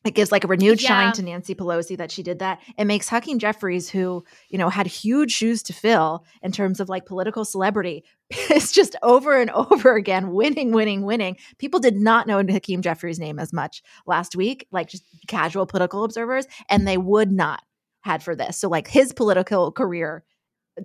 [0.05, 0.87] it gives like a renewed Yeah.
[0.87, 2.59] shine to Nancy Pelosi that she did that.
[2.77, 6.89] It makes Hakeem Jeffries, who you know had huge shoes to fill in terms of
[6.89, 11.37] like political celebrity, it's just over and over again winning, winning, winning.
[11.57, 16.03] People did not know Hakeem Jeffries' name as much last week, like just casual political
[16.03, 17.61] observers, and they would not
[18.01, 18.57] had for this.
[18.57, 20.23] So like his political career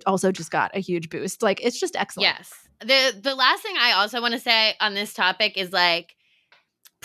[0.05, 1.41] also just got a huge boost.
[1.41, 2.25] Like it's just excellent.
[2.25, 2.51] Yes.
[2.81, 6.13] The the last thing I also want to say on this topic is like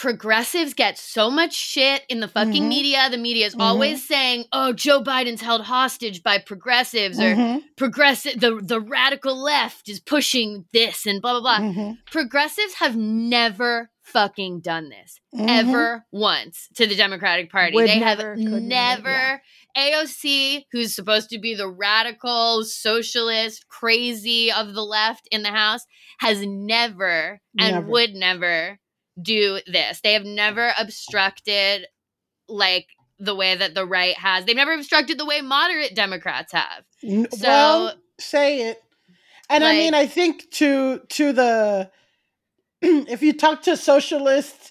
[0.01, 2.69] progressives get so much shit in the fucking Mhm.
[2.69, 3.11] media.
[3.11, 3.61] The media is Mhm.
[3.61, 9.37] always saying, "Oh, Joe Biden's held hostage by progressives or Mhm, progressive the the radical
[9.37, 15.21] left is pushing this and blah blah blah." mhm, Progressives have never fucking done this
[15.35, 15.47] mhm.
[15.49, 17.75] ever once to the Democratic Party.
[17.75, 19.43] Would they never, have never, never.
[19.77, 25.85] AOC, who's supposed to be the radical socialist crazy of the left in the House,
[26.21, 28.79] has never and would never
[29.23, 30.01] do this.
[30.01, 31.87] They have never obstructed
[32.49, 32.87] like
[33.19, 34.45] the way that the right has.
[34.45, 36.85] They've never obstructed the way moderate Democrats have.
[37.03, 38.83] So well, say it.
[39.49, 41.91] And I mean, I think to to the
[42.83, 44.71] if you talk to socialists,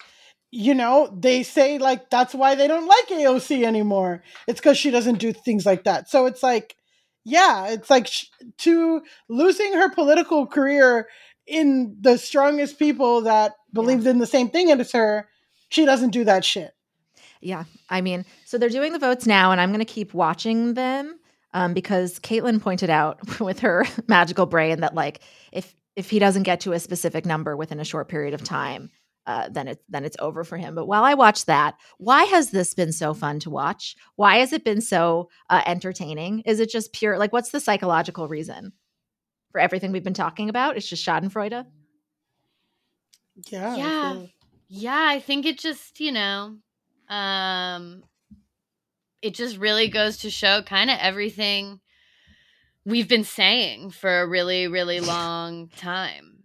[0.51, 4.23] you know, they say like that's why they don't like AOC anymore.
[4.47, 6.09] It's because she doesn't do things like that.
[6.09, 6.75] So it's like,
[7.23, 8.25] yeah, it's like sh-
[8.59, 11.07] to losing her political career
[11.45, 15.27] in the strongest people that believed in the same thing as her.
[15.69, 16.71] She doesn't do that shit.
[17.41, 17.65] Yeah.
[17.89, 21.19] I mean, so they're doing the votes now, and I'm going to keep watching them
[21.53, 26.43] um, because Caitlin pointed out with her magical brain that, like, if if he doesn't
[26.43, 28.89] get to a specific number within a short period of time,
[29.25, 30.75] uh, then it's then it's over for him.
[30.75, 33.95] But while I watch that, why has this been so fun to watch?
[34.15, 36.41] Why has it been so uh, entertaining?
[36.45, 38.73] Is it just pure like what's the psychological reason
[39.51, 40.77] for everything we've been talking about?
[40.77, 41.65] It's just Schadenfreude.
[43.49, 43.73] Yeah.
[43.73, 44.13] I Yeah.
[44.13, 44.29] feel-
[44.67, 46.57] Yeah, I think it just, you know,
[47.09, 48.03] um
[49.21, 51.79] it just really goes to show kind of everything
[52.85, 56.43] we've been saying for a really really long time.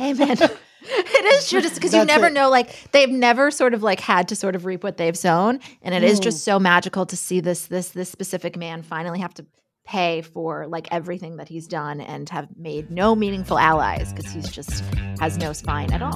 [0.00, 0.36] Amen.
[0.82, 2.32] it is true just because you never it.
[2.32, 5.60] know like they've never sort of like had to sort of reap what they've sown
[5.82, 9.34] and it is just so magical to see this this this specific man finally have
[9.34, 9.44] to
[9.88, 14.50] pay for like everything that he's done and have made no meaningful allies because he's
[14.50, 14.84] just
[15.18, 16.12] has no spine at all.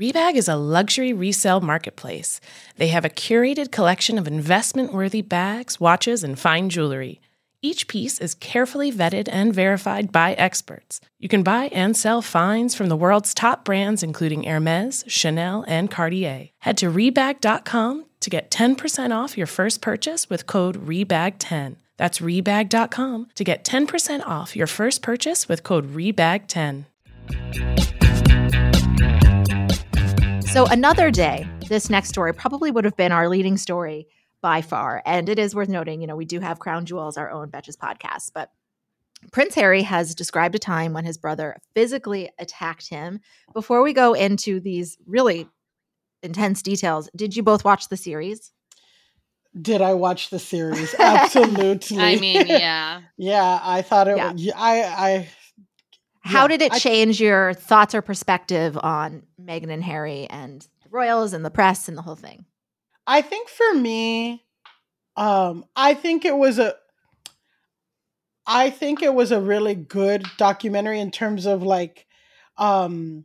[0.00, 2.40] Rebag is a luxury resale marketplace.
[2.76, 7.20] They have a curated collection of investment worthy bags, watches, and fine jewelry.
[7.60, 11.00] Each piece is carefully vetted and verified by experts.
[11.18, 15.90] You can buy and sell finds from the world's top brands, including Hermes, Chanel, and
[15.90, 16.50] Cartier.
[16.60, 21.76] Head to Rebag.com to get 10% off your first purchase with code REBAG10.
[21.96, 26.84] That's Rebag.com to get 10% off your first purchase with code REBAG10.
[30.46, 34.06] So, another day, this next story probably would have been our leading story
[34.42, 35.02] by far.
[35.06, 37.76] And it is worth noting, you know, we do have Crown Jewels, our own Betches
[37.76, 38.50] podcast, but
[39.32, 43.20] Prince Harry has described a time when his brother physically attacked him.
[43.52, 45.48] Before we go into these really
[46.22, 48.52] intense details, did you both watch the series?
[49.60, 50.94] Did I watch the series?
[50.98, 51.98] Absolutely.
[51.98, 53.00] I mean, yeah.
[53.16, 54.32] yeah, I thought it Yeah.
[54.32, 55.28] was I I
[56.20, 60.60] How Yeah, did it I- change your thoughts or perspective on Meghan and Harry and
[60.82, 62.44] the royals and the press and the whole thing?
[63.06, 64.44] I think for me,
[65.16, 66.74] um, I think it was a
[68.46, 72.06] I think it was a really good documentary in terms of like
[72.56, 73.24] um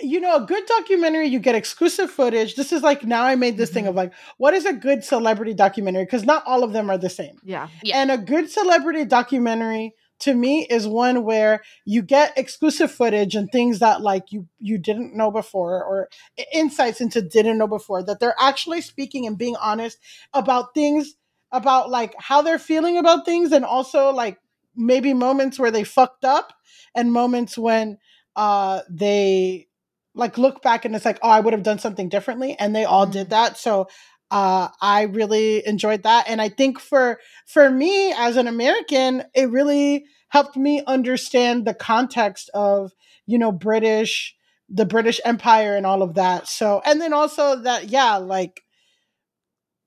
[0.00, 2.54] you know, a good documentary, you get exclusive footage.
[2.54, 3.90] This is like now I made this thing mm-hmm.
[3.90, 6.04] of like, what is a good celebrity documentary?
[6.04, 7.38] Because not all of them are the same.
[7.44, 7.68] Yeah.
[7.82, 8.00] Yeah.
[8.00, 13.50] And a good celebrity documentary to me is one where you get exclusive footage and
[13.50, 16.08] things that like you you didn't know before or
[16.52, 19.98] insights into didn't know before that they're actually speaking and being honest
[20.34, 21.14] about things
[21.52, 24.38] about like how they're feeling about things and also like
[24.74, 26.52] maybe moments where they fucked up
[26.94, 27.98] and moments when
[28.38, 29.66] uh they
[30.14, 32.86] like look back and it's like oh I would have done something differently and they
[32.86, 33.88] all did that so
[34.30, 39.50] uh I really enjoyed that and I think for for me as an American, it
[39.50, 42.92] really helped me understand the context of,
[43.26, 44.34] you know, British,
[44.68, 46.46] the British Empire and all of that.
[46.46, 48.62] So, and then also that, yeah, like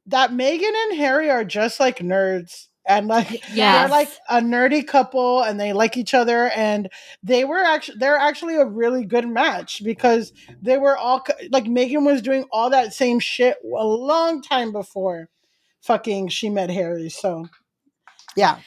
[0.08, 2.68] that Meghan and Harry are just like nerds.
[2.86, 6.89] And like they're like a nerdy couple and they like each other and
[7.24, 12.06] they were actually they're actually a really good match because they were all like Meghan
[12.06, 15.30] was doing all that same shit a long time before
[15.82, 17.10] fucking she met Harry.
[17.10, 17.48] So
[18.36, 18.60] yeah.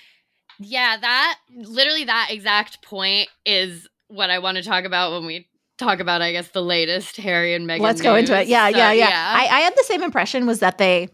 [0.60, 5.48] Yeah, that literally that exact point is what I want to talk about when we
[5.78, 7.80] talk about, I guess, the latest Harry and Meghan.
[7.80, 8.48] Let's go into it.
[8.48, 9.34] Yeah, So, yeah, yeah.
[9.36, 11.08] I, I had the same impression was that they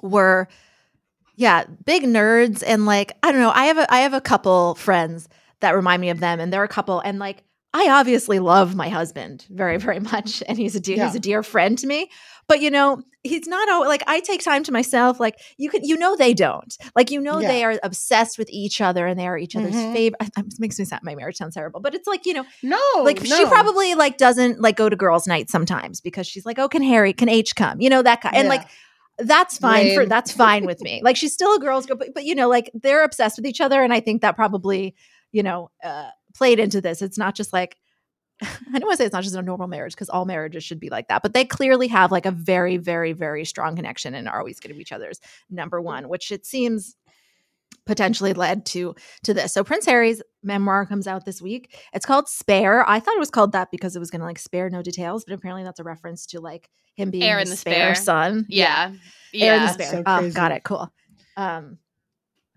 [0.00, 0.48] were,
[1.42, 3.50] yeah, big nerds and like I don't know.
[3.52, 5.28] I have a I have a couple friends
[5.60, 7.42] that remind me of them, and they're a couple, and like
[7.74, 11.42] I obviously love my husband very very much, and he's a dear he's a dear
[11.42, 12.10] friend to me.
[12.48, 15.18] But you know, he's not all like I take time to myself.
[15.20, 16.76] Like you can, you know, they don't.
[16.94, 17.48] Like you know, Yeah.
[17.48, 19.92] they are obsessed with each other, and they are each other's Mhm.
[19.92, 20.30] favorite.
[20.36, 23.24] It makes me sound my marriage sounds terrible, but it's like you know, No, like
[23.24, 26.68] she Oh, probably like doesn't like go to girls' night sometimes because she's like, oh,
[26.68, 27.80] can Harry, can H come?
[27.80, 28.56] You know that kind, and Yeah.
[28.56, 28.68] like
[29.22, 31.00] that's fine for that's fine with me.
[31.02, 33.60] Like she's still a girl's girl, but, but you know, like they're obsessed with each
[33.60, 34.94] other, and I think that probably
[35.32, 37.02] you know uh, played into this.
[37.02, 37.76] It's not just like.
[38.42, 40.80] I don't want to say it's not just a normal marriage because all marriages should
[40.80, 44.28] be like that, but they clearly have like a very, very, very strong connection and
[44.28, 46.96] are always going to be each other's number one, which it seems
[47.86, 49.52] potentially led to to this.
[49.52, 51.76] So Prince Harry's memoir comes out this week.
[51.92, 52.88] It's called Spare.
[52.88, 55.24] I thought it was called that because it was going to like spare no details,
[55.24, 58.04] but apparently that's a reference to like him being Heir the, the spare, Spare.
[58.04, 58.46] son.
[58.48, 58.92] Yeah.
[59.34, 59.66] Heir in Yeah.
[59.66, 59.90] the spare.
[59.90, 60.34] So oh, crazy.
[60.34, 60.62] got it.
[60.64, 60.92] Cool.
[61.36, 61.78] Um,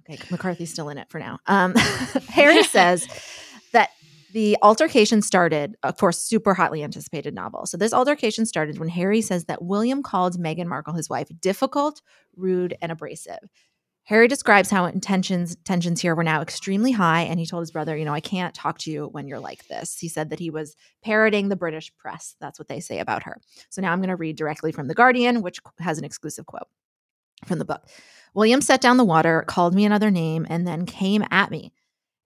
[0.09, 1.39] okay, McCarthy's still in it for now.
[1.47, 1.73] Um,
[2.29, 3.07] Harry says
[3.71, 3.89] that
[4.33, 7.65] the altercation started, of course, super hotly anticipated novel.
[7.65, 12.01] So this altercation started when Harry says that William called Meghan Markle, his wife, difficult,
[12.35, 13.39] rude, and abrasive.
[14.05, 17.97] Harry describes how tensions tensions here were now extremely high, and he told his brother,
[17.97, 20.51] "You know, I can't talk to you when you're like this." He said that he
[20.51, 22.35] was parroting the British press.
[22.39, 23.41] That's what they say about her.
[23.69, 26.67] So now I'm going to read directly from the Guardian, which has an exclusive quote
[27.45, 27.87] from the book.
[28.33, 31.73] William set down the water, called me another name, and then came at me.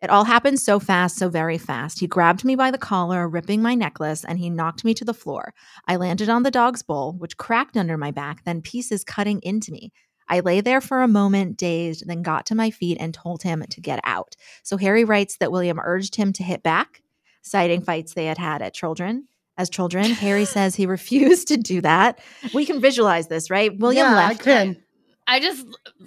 [0.01, 1.99] It all happened so fast, so very fast.
[1.99, 5.13] He grabbed me by the collar, ripping my necklace, and he knocked me to the
[5.13, 5.53] floor.
[5.87, 9.71] I landed on the dog's bowl, which cracked under my back, then pieces cutting into
[9.71, 9.91] me.
[10.29, 13.63] I lay there for a moment, dazed, then got to my feet and told him
[13.69, 14.35] to get out.
[14.63, 17.01] So Harry writes that William urged him to hit back,
[17.41, 19.27] citing fights they had had at children.
[19.57, 22.19] As children, Harry says he refused to do that.
[22.53, 23.77] We can visualize this, right?
[23.77, 24.41] William yeah, left.
[24.41, 24.83] I can.
[25.27, 25.63] I just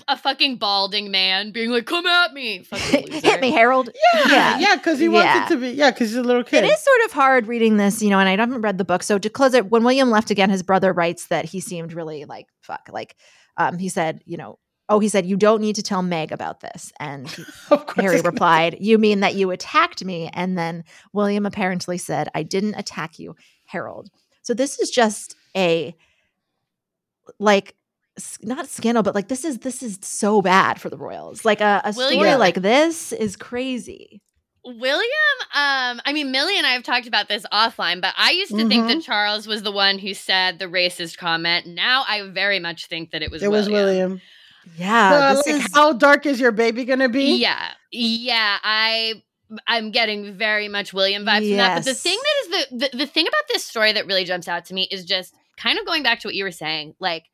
[0.09, 3.89] a fucking balding man being like, "Come at me, loser." Hit me, Harold.
[4.29, 5.11] Yeah, yeah, because he Yeah.
[5.13, 5.69] wants it to be.
[5.71, 6.65] Yeah, because he's a little kid.
[6.65, 9.05] It is sort of hard reading this, you know, and I haven't read the book.
[9.05, 12.25] So to close it, when William left again, his brother writes that he seemed really
[12.25, 12.89] like fuck.
[12.91, 13.15] Like
[13.57, 16.61] um, he said, you know, oh, he said, you don't need to tell Meg about
[16.61, 16.93] this.
[17.01, 17.45] And he-
[17.97, 20.29] Harry he's gonna- replied, You mean that you attacked me?
[20.35, 23.37] And then William apparently said, I didn't attack you,
[23.67, 24.11] Harold.
[24.43, 25.95] So this is just a
[27.39, 27.75] like
[28.43, 31.45] not scandal, but like this is this is so bad for the Royals.
[31.45, 34.21] Like a, a story like this is crazy.
[34.65, 35.09] William,
[35.55, 38.69] um, I mean, Milly and I have talked about this offline, but I used to
[38.69, 38.89] think Mhm.
[38.89, 41.67] that Charles was the one who said the racist comment.
[41.67, 44.21] Now I very much think that it was it was William.
[44.77, 47.37] Yeah, The, this like, is how dark is your baby gonna be?
[47.37, 48.59] Yeah, yeah.
[48.63, 49.23] I
[49.67, 51.75] I'm getting very much William vibes from that.
[51.79, 54.47] But the thing that is the, the the thing about this story that really jumps
[54.47, 57.25] out to me is just kind of going back to what you were saying, like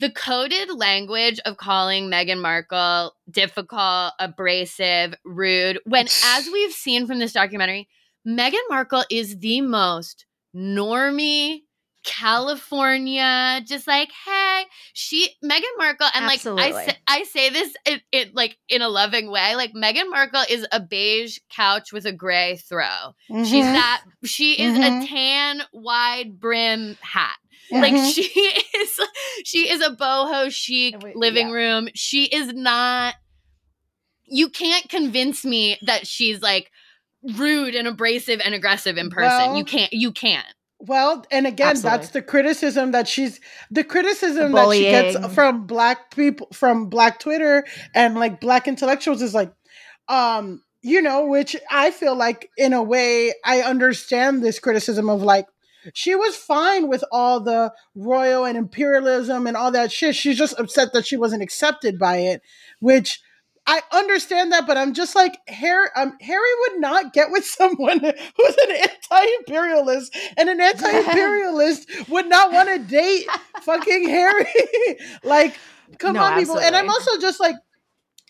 [0.00, 5.80] the coded language of calling Meghan Markle difficult, abrasive, rude.
[5.84, 7.88] When, as we've seen from this documentary,
[8.26, 11.62] Meghan Markle is the most normie.
[12.04, 14.62] California, just like hey,
[14.94, 18.88] she Meghan Markle, and like I say, I say this it, it like in a
[18.88, 19.56] loving way.
[19.56, 23.14] Like Meghan Markle is a beige couch with a gray throw.
[23.28, 23.72] She's Mhm.
[23.72, 25.02] that she is Mhm.
[25.04, 27.36] a tan wide brim hat.
[27.70, 28.14] Like Mhm.
[28.14, 28.22] she
[28.78, 29.00] is
[29.44, 31.54] she is a boho chic Wait, living yeah.
[31.54, 31.88] room.
[31.94, 33.14] She is not
[34.26, 36.70] you can't convince me that she's like
[37.36, 39.48] rude and abrasive and aggressive in person.
[39.50, 40.46] Well- you can't you can't.
[40.80, 41.98] Well, and again, Absolutely.
[41.98, 43.40] that's the criticism that she's
[43.72, 47.66] the criticism that she gets from black people from black Twitter
[47.96, 49.52] and like black intellectuals is like,
[50.08, 55.20] um, you know, which I feel like in a way I understand this criticism of
[55.20, 55.46] like
[55.94, 60.14] she was fine with all the royal and imperialism and all that shit.
[60.14, 62.42] She's just upset that she wasn't accepted by it,
[62.80, 63.20] which
[63.66, 65.88] I understand that, but I'm just like Harry.
[65.94, 72.50] Um, Harry would not get with someone who's an anti-imperialist, and an anti-imperialist would not
[72.50, 73.26] want to date
[73.62, 74.46] fucking Harry.
[75.22, 75.54] like,
[75.98, 76.58] come No, on, people.
[76.58, 77.56] And I'm also just like,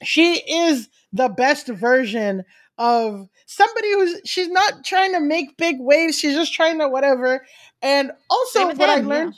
[0.03, 2.45] she is the best version
[2.77, 6.19] of somebody who's she's not trying to make big waves.
[6.21, 7.47] She's just trying to whatever.
[7.83, 9.21] And also, what I him, yeah.
[9.21, 9.35] learned.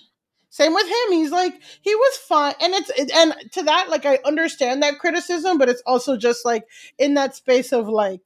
[0.51, 1.13] Same with him.
[1.13, 5.59] He's like he was fine, and it's and to that like I understand that criticism,
[5.59, 6.65] but it's also just like
[6.99, 8.23] in that space of like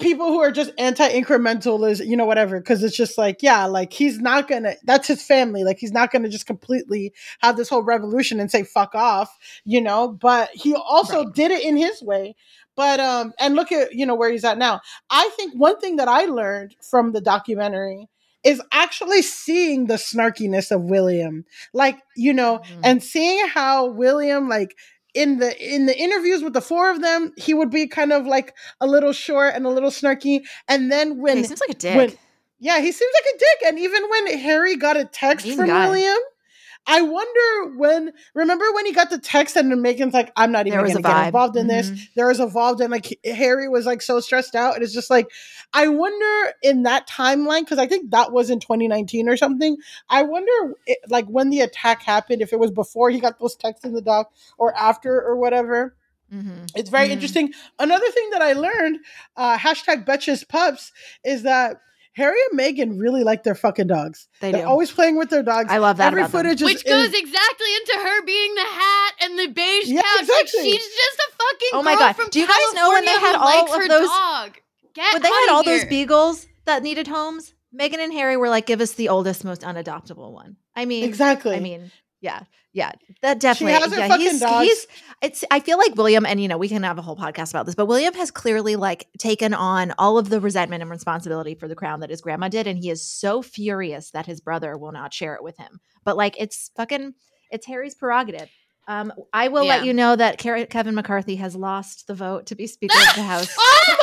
[0.00, 3.94] people who are just anti-incremental is you know whatever because it's just like yeah like
[3.94, 7.82] he's not gonna that's his family like he's not gonna just completely have this whole
[7.82, 11.34] revolution and say fuck off you know but he also Right.
[11.34, 12.36] did it in his way
[12.76, 14.80] but um and look at you know where he's at now.
[15.10, 18.08] I think one thing that i learned from the documentary
[18.44, 21.44] is actually seeing the snarkiness of william.
[21.72, 22.80] Like you know Mhm.
[22.84, 24.76] and seeing how william like
[25.14, 28.26] in the in the interviews with the four of them he would be kind of
[28.26, 30.44] like a little short and a little snarky.
[30.68, 31.96] And then when he seems like a dick.
[31.96, 32.12] when
[32.60, 33.58] yeah he seems like a dick.
[33.68, 36.18] And even when harry got a text from william
[36.88, 38.12] I wonder when.
[38.34, 41.26] Remember when he got the text and Meghan's like, "I'm not even going to get
[41.26, 42.08] involved in this." Mhm.
[42.14, 45.26] There was involved, and like Harry was like so stressed out, and it's just like,
[45.74, 49.76] I wonder in that timeline because I think that was in 2019 or something.
[50.08, 53.56] I wonder, it, like when the attack happened, if it was before he got those
[53.56, 55.94] texts in the doc or after or whatever.
[56.32, 56.70] Mhm.
[56.74, 57.12] It's very Mhm.
[57.12, 57.52] interesting.
[57.78, 58.98] Another thing that I learned,
[59.36, 60.92] uh, hashtag Betches Pups,
[61.24, 61.80] is that
[62.16, 64.26] Harry and Meghan really like their fucking dogs.
[64.40, 64.66] They They're do.
[64.68, 65.68] always playing with their dogs.
[65.70, 66.40] I love that Every about them.
[66.44, 70.00] footage is Which goes is- exactly into her being the hat and the beige Yeah,
[70.00, 70.20] couch.
[70.22, 70.60] exactly.
[70.62, 72.16] Like she's just a fucking Oh my girl God.
[72.16, 74.08] from Do you guys know when they California had who all likes of her those-
[74.08, 74.58] dog.
[74.94, 78.48] Get when they had outta all those beagles that needed homes, Meghan and Harry were
[78.48, 81.54] like, "Give us the oldest, most unadoptable one." I mean, exactly.
[81.54, 81.92] I mean,
[82.26, 82.90] yeah, yeah,
[83.22, 83.74] that definitely.
[83.74, 84.66] has her yeah, fucking he's, dogs.
[84.66, 84.86] he's.
[85.22, 85.44] It's.
[85.50, 87.76] I feel like William, and you know, we can have a whole podcast about this,
[87.76, 91.76] but William has clearly like taken on all of the resentment and responsibility for the
[91.76, 95.14] crown that his grandma did, and he is so furious that his brother will not
[95.14, 95.80] share it with him.
[96.04, 97.14] But like, it's fucking,
[97.50, 98.50] it's Harry's prerogative.
[98.88, 102.66] Um, I will let you know that Kevin McCarthy has lost the vote to be
[102.68, 103.54] Speaker of the House.
[103.58, 103.94] oh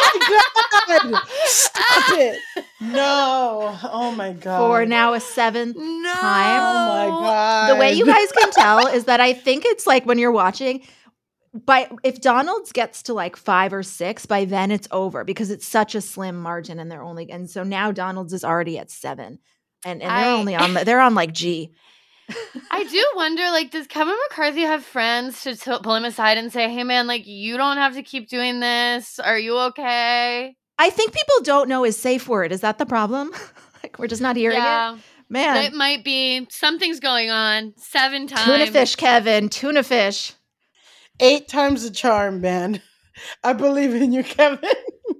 [0.89, 1.21] my god!
[1.45, 2.39] Stop it!
[2.81, 3.77] No!
[3.83, 4.57] Oh my god!
[4.57, 6.13] For now a seventh No.
[6.13, 6.61] time.
[6.61, 7.69] Oh my god!
[7.73, 10.85] the way you guys can tell is that I think it's like when you're watching
[11.53, 15.67] by if Donalds gets to like 5 or 6 by then it's over because it's
[15.67, 19.37] such a slim margin and they're only and so now Donalds is already at 7
[19.85, 21.71] and and they're I- only on they're on like G.
[22.71, 26.51] I do wonder, like, does Kevin McCarthy have friends to t- pull him aside and
[26.51, 29.19] say, "Hey, man, like, you don't have to keep doing this.
[29.19, 32.51] Are you okay?" I think people don't know his safe word.
[32.51, 33.31] Is that the problem?
[33.83, 34.99] like we're just not hearing it.
[35.29, 35.65] Man.
[35.65, 37.73] it might be something's going on.
[37.77, 38.45] Seven times.
[38.45, 39.49] Tuna fish, Kevin.
[39.49, 40.33] Tuna fish.
[41.19, 42.81] eight times the charm, man.
[43.43, 44.69] I believe in you, Kevin.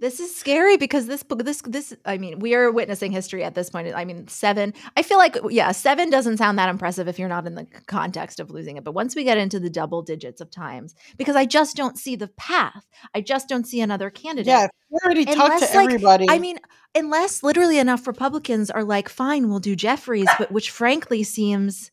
[0.03, 3.55] This is scary because this book, this, this, I mean, we are witnessing history at
[3.55, 3.87] this point.
[3.95, 7.47] I mean, seven, I feel like, yeah, seven doesn't sound that impressive if you're not
[7.47, 8.83] in the context of losing it.
[8.83, 12.17] But once we get into the double digits of times, because I just don't see
[12.17, 12.85] the path,
[13.15, 14.47] I just don't see another candidate.
[14.47, 16.25] Yeah, we already talked to like, everybody.
[16.29, 16.59] I mean,
[16.93, 21.91] unless literally enough Republicans are like, fine, we'll do Jeffries, but which frankly seems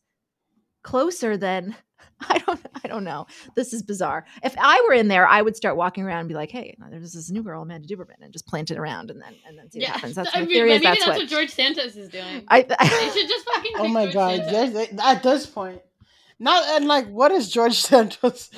[0.83, 1.77] closer than
[2.29, 3.27] I don't I don't know.
[3.55, 4.25] This is bizarre.
[4.43, 7.13] If I were in there, I would start walking around and be like, "Hey, there's
[7.13, 9.79] this new girl, Amanda Duberman," and just plant it around and then and then see
[9.79, 10.15] what happens.
[10.21, 10.69] That's I my mean, theory.
[10.69, 12.43] maybe is that's, that's what, what George Santos is doing.
[12.47, 12.75] I, They
[13.13, 13.71] should just fucking.
[13.77, 14.45] Oh my George god!
[14.45, 14.87] Santos.
[14.91, 15.81] Yes, at this point,
[16.39, 18.49] not and like, what is George Santos?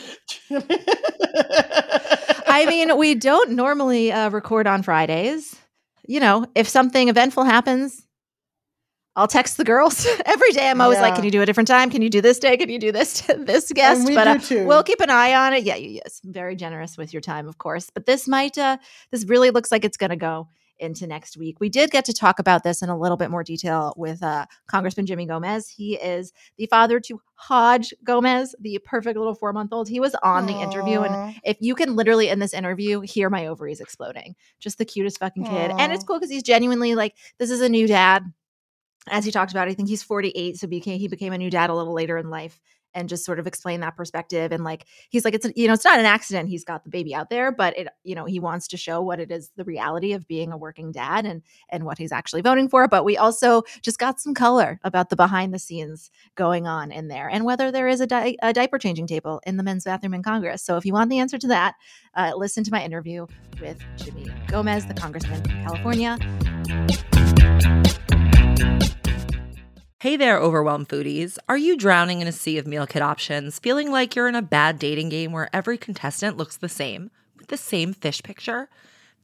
[2.47, 5.55] I mean, we don't normally uh, record on Fridays.
[6.07, 8.01] You know, if something eventful happens,
[9.16, 10.70] I'll text the girls every day.
[10.70, 11.89] I'm always like, "Can you do a different time?
[11.89, 12.57] Can you do this day?
[12.57, 14.66] Can you do this this guest?" we but do uh, too.
[14.66, 15.64] we'll keep an eye on it.
[15.64, 17.89] Yeah, you yes, very generous with your time, of course.
[17.89, 18.78] But this might, uh,
[19.11, 20.47] this really looks like it's going to go
[20.80, 21.59] into next week.
[21.59, 24.47] We did get to talk about this in a little bit more detail with uh,
[24.68, 25.70] Congressman Jimmy Gomez.
[25.70, 29.88] He is the father to Hodge Gomez, the perfect little four month old.
[29.88, 33.45] He was on the interview, and if you can literally in this interview hear my
[33.45, 35.72] ovaries exploding, just the cutest fucking kid.
[35.78, 38.24] And it's cool because he's genuinely like, this is a new dad.
[39.10, 41.70] As he talked about, I think he's 48, so became he became a new dad
[41.70, 42.60] a little later in life
[42.93, 45.74] and just sort of explain that perspective and like he's like it's a, you know
[45.74, 48.39] it's not an accident he's got the baby out there but it you know he
[48.39, 51.86] wants to show what it is the reality of being a working dad and and
[51.86, 55.54] what he's actually voting for but we also just got some color about the behind
[55.54, 59.08] the scenes going on in there and whether there is a, di- a diaper changing
[59.08, 60.62] table in the men's bathroom in congress.
[60.64, 61.76] So if you want the answer to that
[62.16, 63.26] uh, listen to my interview
[63.62, 66.18] with jimmy gomez the congressman from california
[70.04, 71.38] Hey there, overwhelmed foodies.
[71.47, 74.41] Are you drowning in a sea of meal kit options, feeling like you're in a
[74.41, 78.68] bad dating game where every contestant looks the same, with the same fish picture?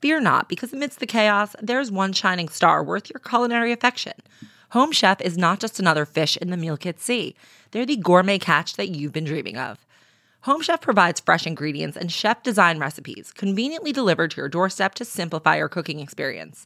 [0.02, 4.14] Fear not, because amidst the chaos, there's one shining star worth your culinary affection.
[4.70, 7.36] Home Chef is not just another fish in the meal kit sea,
[7.72, 9.86] they're the gourmet catch that you've been dreaming of.
[10.44, 15.04] Home Chef provides fresh ingredients and chef design recipes conveniently delivered to your doorstep to
[15.04, 16.66] simplify your cooking experience.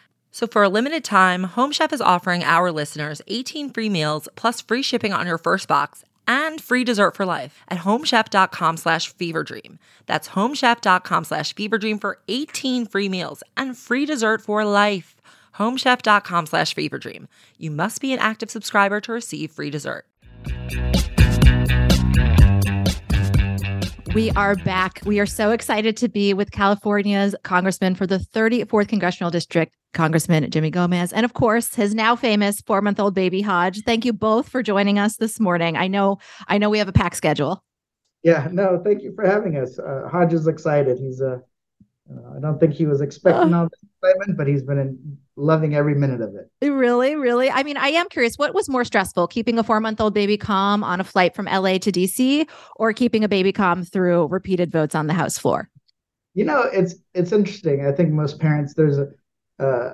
[0.31, 4.61] So for a limited time, Home Chef is offering our listeners 18 free meals plus
[4.61, 9.77] free shipping on your first box and free dessert for life at homechef.com slash feverdream.
[10.05, 15.15] That's homechef.com slash feverdream for 18 free meals and free dessert for life.
[15.55, 17.27] homechef.com slash feverdream.
[17.57, 20.05] You must be an active subscriber to receive free dessert.
[24.13, 24.99] We are back.
[25.05, 30.51] We are so excited to be with California's congressman for the 34th congressional district, Congressman
[30.51, 33.83] Jimmy Gomez, and of course, his now famous four-month-old baby Hodge.
[33.85, 35.77] Thank you both for joining us this morning.
[35.77, 36.17] I know,
[36.49, 37.63] I know, we have a packed schedule.
[38.21, 39.79] Yeah, no, thank you for having us.
[39.79, 40.99] Uh, Hodge is excited.
[40.99, 41.37] He's uh,
[42.11, 45.75] uh, I don't think he was expecting all this excitement, but he's been in, loving
[45.75, 46.49] every minute of it.
[46.69, 47.49] Really, really.
[47.49, 48.35] I mean, I am curious.
[48.35, 51.91] What was more stressful, keeping a four-month-old baby calm on a flight from LA to
[51.91, 55.69] DC, or keeping a baby calm through repeated votes on the House floor?
[56.33, 57.85] You know, it's it's interesting.
[57.85, 59.09] I think most parents there's a
[59.59, 59.93] uh,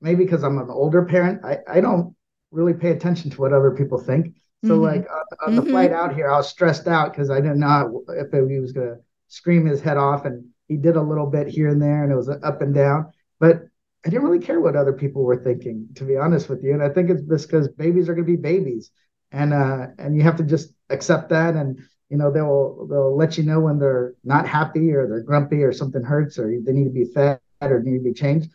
[0.00, 2.14] maybe because I'm an older parent, I I don't
[2.50, 4.34] really pay attention to what other people think.
[4.64, 4.82] So Mhm.
[4.82, 5.70] like on, on the Mhm.
[5.70, 8.98] flight out here, I was stressed out because I didn't know if he was gonna
[9.28, 12.16] scream his head off, and he did a little bit here and there, and it
[12.16, 13.12] was up and down.
[13.40, 13.62] But
[14.04, 16.72] I didn't really care what other people were thinking, to be honest with you.
[16.74, 18.90] And I think it's just because babies are gonna be babies,
[19.32, 21.78] and uh, and you have to just accept that, and
[22.10, 25.72] you know they'll they'll let you know when they're not happy or they're grumpy or
[25.72, 28.50] something hurts or they need to be fed or need to be changed,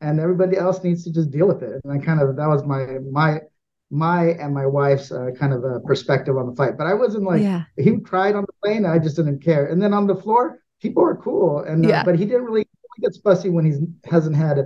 [0.00, 1.80] and everybody else needs to just deal with it.
[1.84, 3.40] And I kind of that was my my
[3.90, 6.78] my and my wife's uh, kind of a perspective on the fight.
[6.78, 7.64] But I wasn't like Yeah.
[7.76, 8.86] he cried on the plane.
[8.86, 9.66] I just didn't care.
[9.66, 12.04] And then on the floor, people are cool, and uh, Yeah.
[12.04, 13.72] but he didn't really he gets fussy when he
[14.08, 14.56] hasn't had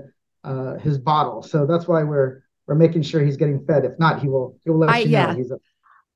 [0.45, 1.43] uh, his bottle.
[1.43, 3.85] So that's why we're we're making sure he's getting fed.
[3.85, 5.35] If not, he will he will let I- you know yeah.
[5.35, 5.59] he's a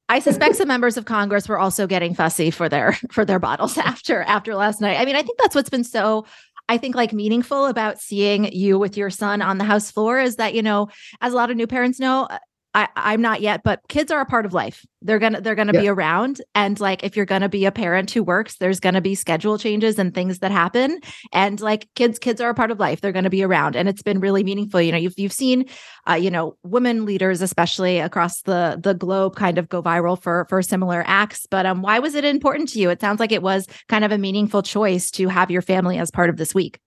[0.08, 3.78] I suspect some members of Congress were also getting fussy for their for their bottles
[3.78, 5.00] after after last night.
[5.00, 6.26] I mean, I think that's what's been so
[6.68, 10.36] I think like meaningful about seeing you with your son on the house floor is
[10.36, 10.88] that, you know,
[11.20, 12.28] as a lot of new parents know,
[12.74, 14.86] I, I'm not yet, but kids are a part of life.
[15.02, 16.40] They're gonna they're gonna be around.
[16.54, 19.98] And like if you're gonna be a parent who works, there's gonna be schedule changes
[19.98, 21.00] and things that happen.
[21.32, 23.00] And like kids, kids are a part of life.
[23.00, 23.76] They're gonna be around.
[23.76, 24.80] And it's been really meaningful.
[24.80, 25.66] You know, you've you've seen
[26.08, 30.46] uh, you know, women leaders, especially across the the globe, kind of go viral for
[30.48, 31.46] for similar acts.
[31.50, 32.90] But um, why was it important to you?
[32.90, 36.10] It sounds like it was kind of a meaningful choice to have your family as
[36.10, 36.80] part of this week.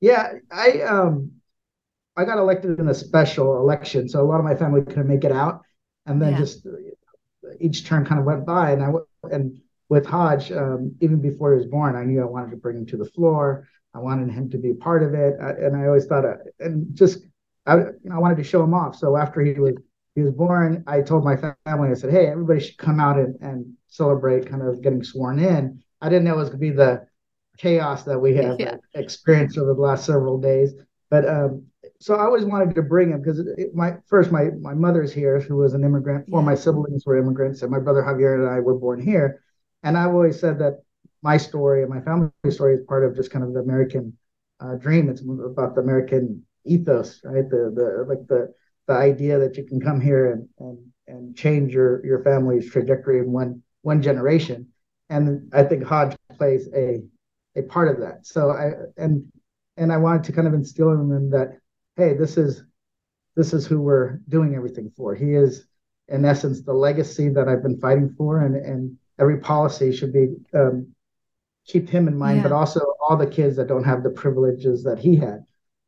[0.00, 1.32] Yeah, I um
[2.16, 5.24] I got elected in a special election, so a lot of my family couldn't make
[5.24, 5.62] it out.
[6.06, 6.38] And then Yeah.
[6.38, 6.66] just
[7.60, 8.92] each term kind of went by, and I
[9.30, 9.58] and
[9.88, 12.86] with Hodge, um, even before he was born, I knew I wanted to bring him
[12.86, 13.68] to the floor.
[13.92, 16.36] I wanted him to be a part of it, I, and I always thought, uh,
[16.58, 17.18] and just
[17.66, 18.96] I, you know, I wanted to show him off.
[18.96, 19.74] So after he was
[20.14, 21.36] he was born, I told my
[21.66, 25.38] family, I said, hey, everybody should come out and, and celebrate kind of getting sworn
[25.40, 25.82] in.
[26.00, 27.06] I didn't know it was going to be the
[27.58, 28.76] chaos that we have yeah.
[28.94, 30.72] experienced over the last several days.
[31.10, 31.66] But um,
[32.04, 33.40] so I always wanted to bring him because
[33.72, 36.26] my first my my mother's here, who was an immigrant.
[36.28, 36.42] Yeah.
[36.42, 39.42] my siblings were immigrants, and my brother Javier and I were born here.
[39.82, 40.82] And I've always said that
[41.22, 44.18] my story and my family story is part of just kind of the American
[44.60, 45.08] uh, dream.
[45.08, 47.48] It's about the American ethos, right?
[47.48, 48.52] The the like the
[48.86, 53.20] the idea that you can come here and and and change your your family's trajectory
[53.20, 54.68] in one one generation.
[55.08, 57.02] And I think Hodge plays a
[57.56, 58.26] a part of that.
[58.26, 59.24] So I and
[59.78, 61.60] and I wanted to kind of instill in them that
[61.96, 62.64] hey, this is
[63.36, 65.14] this is who we're doing everything for.
[65.14, 65.66] He is
[66.08, 70.34] in essence the legacy that I've been fighting for, and and every policy should be
[70.54, 70.94] um,
[71.66, 72.42] keep him in mind, yeah.
[72.44, 75.44] but also all the kids that don't have the privileges that he had,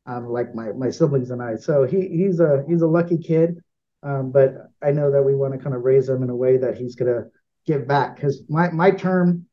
[0.06, 1.56] um, like my my siblings and I.
[1.56, 3.62] So he he's a he's a lucky kid,
[4.02, 6.56] um, but I know that we want to kind of raise him in a way
[6.58, 7.24] that he's gonna
[7.66, 9.46] give back because my my term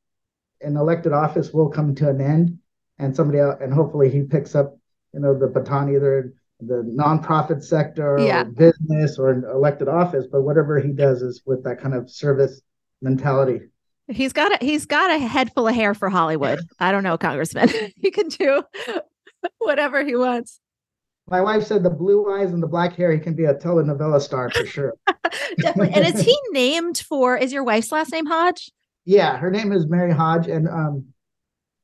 [0.61, 2.59] in elected office will come to an end,
[2.99, 4.77] and somebody else, and hopefully he picks up
[5.13, 6.33] you know the baton either
[6.67, 8.41] the nonprofit sector yeah.
[8.41, 12.09] or business or an elected office, but whatever he does is with that kind of
[12.09, 12.61] service
[13.01, 13.61] mentality.
[14.07, 16.59] He's got a he's got a head full of hair for Hollywood.
[16.79, 17.69] I don't know, Congressman.
[17.95, 18.63] he can do
[19.59, 20.59] whatever he wants.
[21.27, 24.19] My wife said the blue eyes and the black hair, he can be a telenovela
[24.19, 24.93] star for sure.
[25.57, 25.93] Definitely.
[25.93, 28.71] And is he named for is your wife's last name Hodge?
[29.05, 30.47] Yeah, her name is Mary Hodge.
[30.47, 31.13] And um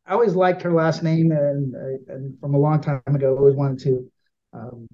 [0.05, 1.75] I always liked her last name and,
[2.07, 4.11] and from a long time ago, always wanted to
[4.53, 4.87] um,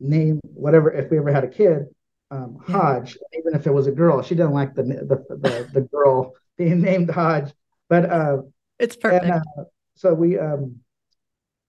[0.00, 1.86] name whatever if we ever had a kid
[2.30, 3.38] um, Hodge, yeah.
[3.40, 4.22] even if it was a girl.
[4.22, 7.52] She didn't like the the the, the girl being named Hodge,
[7.88, 8.38] but uh,
[8.78, 9.24] it's perfect.
[9.24, 9.64] And, uh,
[9.96, 10.76] so we, um,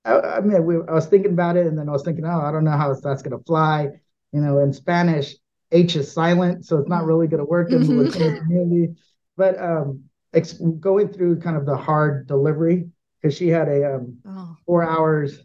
[0.03, 2.41] I, I mean, we, I was thinking about it, and then I was thinking, oh,
[2.41, 3.89] I don't know how that's going to fly.
[4.31, 5.35] You know, in Spanish,
[5.71, 8.03] H is silent, so it's not really going to work in mm-hmm.
[8.05, 8.95] the community.
[9.37, 10.03] But um,
[10.33, 12.89] ex- going through kind of the hard delivery
[13.21, 14.55] because she had a um, oh.
[14.65, 15.39] four hours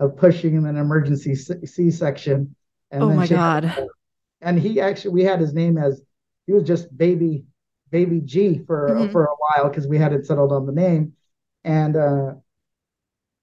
[0.00, 2.54] of pushing in an emergency C section.
[2.92, 3.64] oh my god!
[3.64, 3.86] Had,
[4.40, 6.02] and he actually, we had his name as
[6.46, 7.44] he was just baby
[7.90, 9.12] baby G for mm-hmm.
[9.12, 11.12] for a while because we hadn't settled on the name,
[11.64, 12.32] and uh,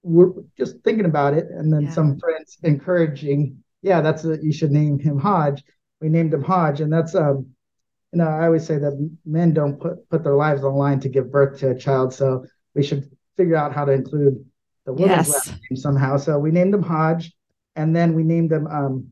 [0.04, 1.48] we're just thinking about it.
[1.50, 1.92] And then yeah.
[1.92, 5.64] some friends encouraging, yeah, that's a, you should name him Hodge.
[6.02, 7.48] We named him Hodge, and that's um,
[8.12, 11.10] you know, I always say that men don't put put their lives on line to
[11.10, 12.46] give birth to a child, so
[12.76, 14.46] we should figure out how to include
[14.86, 15.48] the woman's yes.
[15.48, 16.18] last name somehow.
[16.18, 17.34] So we named him Hodge,
[17.76, 19.08] and then we named him um,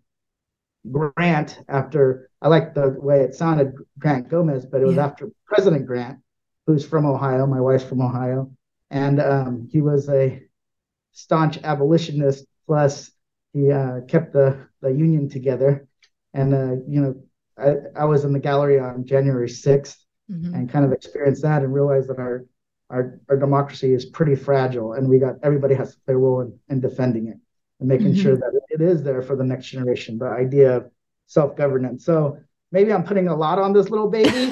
[0.91, 2.29] Grant after.
[2.41, 5.05] I like the way it sounded, Grant Gomez, but it was yeah.
[5.05, 6.19] after President Grant,
[6.65, 7.45] who's from Ohio.
[7.45, 8.51] My wife's from Ohio,
[8.89, 10.41] and um, he was a
[11.11, 12.45] staunch abolitionist.
[12.65, 13.11] Plus,
[13.53, 15.87] he uh, kept the the Union together,
[16.33, 17.15] and uh, you know,
[17.59, 19.97] I, I was in the gallery on January 6th
[20.31, 20.53] mm-hmm.
[20.53, 22.45] and kind of experienced that and realized that our
[22.89, 26.41] our, our democracy is pretty fragile and we got everybody has to play a role
[26.41, 27.37] in, in defending it
[27.79, 28.21] and making mm-hmm.
[28.21, 30.89] sure that it is there for the next generation the idea of
[31.27, 32.37] self-governance so
[32.71, 34.29] maybe i'm putting a lot on this little baby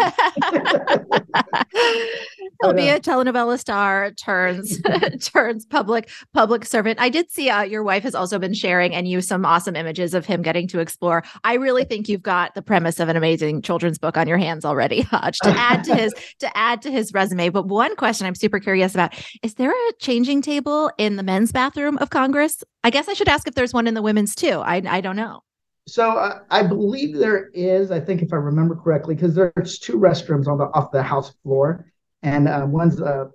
[2.61, 4.81] He'll be a telenovela star turns
[5.19, 6.99] turns public public servant.
[6.99, 10.13] I did see uh, your wife has also been sharing and you some awesome images
[10.13, 11.23] of him getting to explore.
[11.43, 14.65] I really think you've got the premise of an amazing children's book on your hands
[14.65, 17.49] already, Hodge, to add to his to add to his resume.
[17.49, 21.51] But one question I'm super curious about is there a changing table in the men's
[21.51, 22.63] bathroom of Congress?
[22.83, 24.59] I guess I should ask if there's one in the women's too.
[24.59, 25.41] I I don't know.
[25.87, 27.91] So uh, I believe there is.
[27.91, 31.33] I think if I remember correctly, because there's two restrooms on the off the House
[31.43, 31.85] floor,
[32.23, 33.25] and uh, one's uh,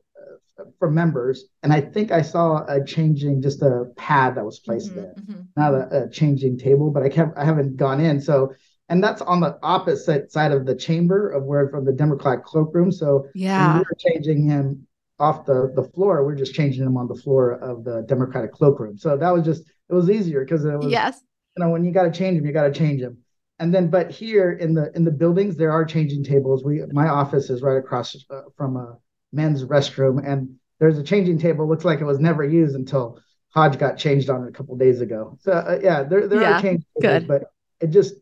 [0.78, 1.44] for members.
[1.62, 5.14] And I think I saw a changing, just a pad that was placed mm-hmm, there,
[5.18, 5.40] mm-hmm.
[5.56, 6.90] not a, a, changing table.
[6.90, 8.20] But I can't, I haven't gone in.
[8.20, 8.54] So,
[8.88, 12.92] and that's on the opposite side of the chamber of where from the Democrat cloakroom.
[12.92, 14.86] So yeah, we are changing him
[15.18, 16.24] off the the floor.
[16.24, 18.98] We're just changing him on the floor of the Democratic cloakroom.
[18.98, 21.22] So that was just it was easier because it was yes.
[21.56, 23.18] You know, when you got to change him, you got to change him
[23.58, 26.64] and then but here in the in the buildings there are changing tables.
[26.64, 28.98] We my office is right across uh, from a
[29.32, 31.68] men's restroom and there's a changing table.
[31.68, 35.00] Looks like it was never used until hodge got changed on it a couple days
[35.00, 35.38] ago.
[35.42, 37.44] So uh, yeah there, there yeah, are change tables, but
[37.80, 38.14] it just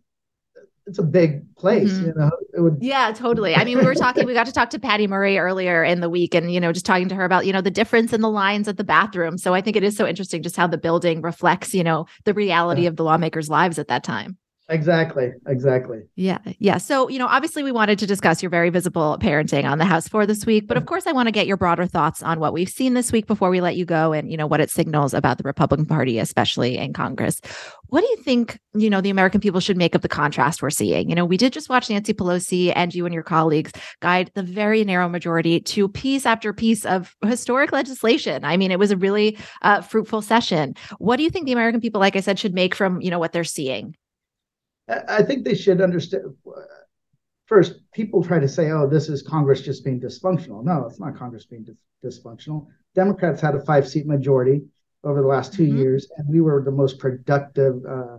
[0.87, 2.07] it's a big place mm-hmm.
[2.07, 2.31] you know?
[2.53, 3.55] It would yeah totally.
[3.55, 6.11] I mean we were talking we got to talk to patty murray earlier in the
[6.11, 8.31] week and you know just talking to her about you know the difference in the
[8.31, 9.39] lines at the bathroom.
[9.39, 12.35] So i think it is so interesting just how the building reflects you know the
[12.35, 12.89] reality yeah.
[12.89, 14.37] of the lawmakers lives at that time
[14.71, 15.33] Exactly.
[15.49, 15.99] Exactly.
[16.15, 16.39] Yeah.
[16.61, 16.79] Yeah.
[16.79, 20.07] So, you know, obviously we wanted to discuss your very visible parenting on the House
[20.07, 22.53] for this week, but of course I want to get your broader thoughts on what
[22.53, 25.13] we've seen this week before we let you go and, you know, what it signals
[25.13, 27.41] about the Republican Party, especially in Congress.
[27.89, 30.71] What do you think, you know, the American people should make of the contrast we're
[30.71, 31.09] seeing?
[31.09, 34.45] You know, we did just watch Nancy Pelosi and you and your colleagues guide the
[34.45, 38.45] very narrow majority to piece after piece of historic legislation.
[38.45, 40.75] I mean, it was a really uh, fruitful session.
[40.99, 43.19] What do you think the American people, like I said, should make from, you know,
[43.19, 43.97] what they're seeing?
[45.09, 46.25] I think they should understand.
[47.47, 51.17] First, people try to say, "Oh, this is Congress just being dysfunctional." No, it's not
[51.17, 52.67] Congress being dis- dysfunctional.
[52.95, 54.63] Democrats had a five-seat majority
[55.05, 55.79] over the last 2 mm-hmm.
[55.79, 58.19] years, and we were the most productive uh,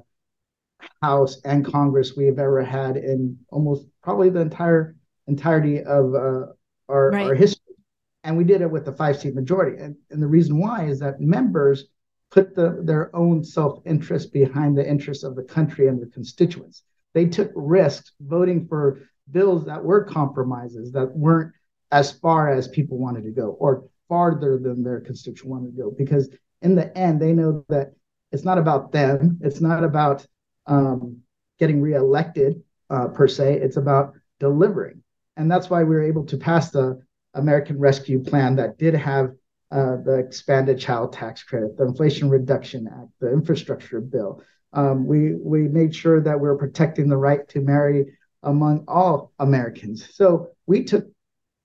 [1.02, 4.96] House and Congress we have ever had in almost probably the entire
[5.28, 6.46] entirety of uh,
[6.90, 7.28] our, right.
[7.28, 7.76] our history.
[8.24, 9.82] And we did it with the five-seat majority.
[9.82, 11.86] And, and the reason why is that members
[12.32, 16.84] put the, their own self-interest behind the interests of the country and the constituents.
[17.14, 21.54] They took risks voting for bills that were compromises that weren't
[21.92, 25.92] as far as people wanted to go or farther than their constituents wanted to go
[25.98, 26.30] because
[26.62, 27.94] in the end they know that
[28.32, 29.40] it's not about them.
[29.42, 30.26] It's not about
[30.68, 31.18] um,
[31.60, 33.56] getting reelected uh, per se.
[33.56, 35.04] It's about delivering.
[35.36, 37.02] And that's why we were able to pass the
[37.34, 39.32] american rescue plan that did have
[39.72, 44.44] uh, the expanded child tax credit, the Inflation Reduction Act, the infrastructure bill.
[44.74, 49.32] Um, we we made sure that we are protecting the right to marry among all
[49.40, 50.14] Americans.
[50.14, 51.06] So we took.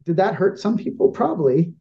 [0.05, 1.11] Did that hurt some people?
[1.11, 1.73] Probably,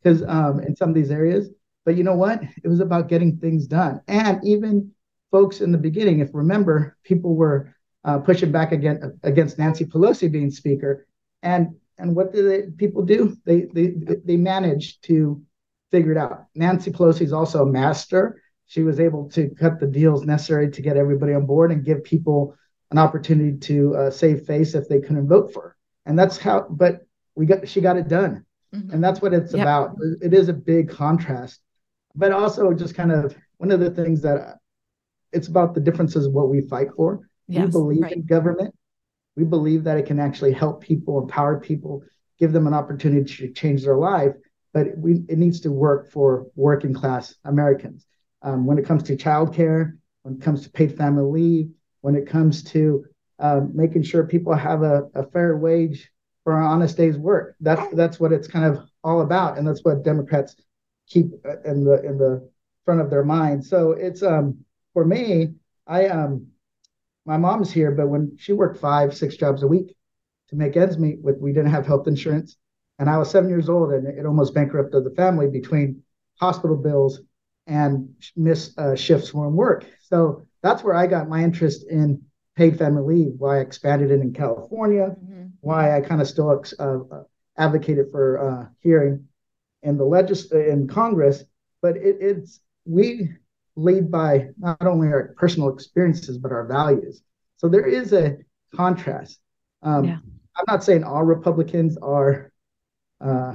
[0.00, 1.50] because um, in some of these areas.
[1.84, 2.42] But you know what?
[2.62, 4.00] It was about getting things done.
[4.08, 4.92] And even
[5.30, 10.30] folks in the beginning, if remember, people were uh, pushing back against against Nancy Pelosi
[10.30, 11.06] being speaker,
[11.42, 13.36] and and what did they, people do?
[13.44, 13.94] They they
[14.24, 15.42] they managed to
[15.94, 16.46] figured out.
[16.56, 18.42] Nancy Pelosi is also a master.
[18.66, 22.02] She was able to cut the deals necessary to get everybody on board and give
[22.02, 22.56] people
[22.90, 25.76] an opportunity to uh, save face if they couldn't vote for her.
[26.04, 26.66] And that's how.
[26.68, 28.90] But we got she got it done, mm-hmm.
[28.90, 29.62] and that's what it's yep.
[29.62, 29.94] about.
[30.20, 31.60] It is a big contrast,
[32.16, 34.54] but also just kind of one of the things that uh,
[35.30, 37.20] it's about the differences of what we fight for.
[37.46, 38.16] Yes, we believe right.
[38.16, 38.74] in government.
[39.36, 42.02] We believe that it can actually help people, empower people,
[42.40, 44.34] give them an opportunity to change their life
[44.74, 48.04] but we, it needs to work for working class Americans.
[48.42, 51.70] Um, when it comes to childcare, when it comes to paid family leave,
[52.02, 53.06] when it comes to
[53.38, 56.10] um, making sure people have a, a, fair wage
[56.42, 57.56] for an honest day's work.
[57.60, 60.56] That's that's what it's kind of all about, and that's what Democrats
[61.08, 61.26] keep
[61.64, 62.48] in the in the
[62.84, 63.64] front of their mind.
[63.64, 64.58] So it's um
[64.92, 65.54] for me,
[65.86, 66.48] I um
[67.24, 69.96] my mom's here, but when she worked five six jobs a week
[70.48, 72.56] to make ends meet, with we didn't have health insurance,
[72.98, 76.02] and I was seven years old, and it almost bankrupted the family between
[76.40, 77.20] hospital bills
[77.66, 79.86] and miss uh, shifts from work.
[80.02, 82.22] So that's where I got my interest in
[82.56, 83.32] paid family leave.
[83.38, 85.08] Why I expanded it in California.
[85.08, 85.46] Mm-hmm.
[85.60, 87.22] Why I kind of still uh, uh,
[87.56, 89.26] advocated for uh, hearing
[89.82, 91.44] in the legis in Congress.
[91.82, 93.30] But it, it's we
[93.76, 97.22] lead by not only our personal experiences but our values.
[97.56, 98.36] So there is a
[98.74, 99.40] contrast.
[99.82, 100.18] Um, yeah.
[100.56, 102.52] I'm not saying all Republicans are
[103.24, 103.54] uh,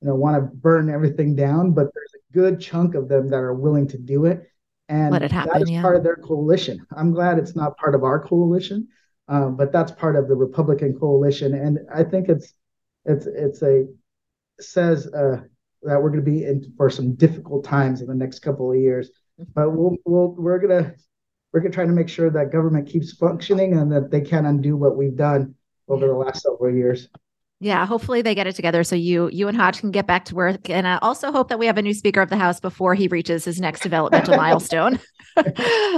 [0.00, 3.36] you know, want to burn everything down, but there's a good chunk of them that
[3.36, 4.50] are willing to do it.
[4.88, 5.82] And Let it happen, that is yeah.
[5.82, 6.86] part of their coalition.
[6.96, 8.88] I'm glad it's not part of our coalition,
[9.28, 11.54] um, but that's part of the Republican coalition.
[11.54, 12.54] And I think it's
[13.04, 13.86] it's it's a
[14.60, 15.42] says uh,
[15.82, 18.78] that we're going to be in for some difficult times in the next couple of
[18.78, 19.10] years.
[19.54, 20.94] But we'll, we'll we're gonna
[21.52, 24.76] we're gonna try to make sure that government keeps functioning and that they can't undo
[24.76, 25.54] what we've done
[25.86, 27.08] over the last several years.
[27.60, 30.34] Yeah, hopefully they get it together so you you and Hodge can get back to
[30.34, 30.70] work.
[30.70, 33.08] And I also hope that we have a new Speaker of the House before he
[33.08, 35.00] reaches his next developmental milestone.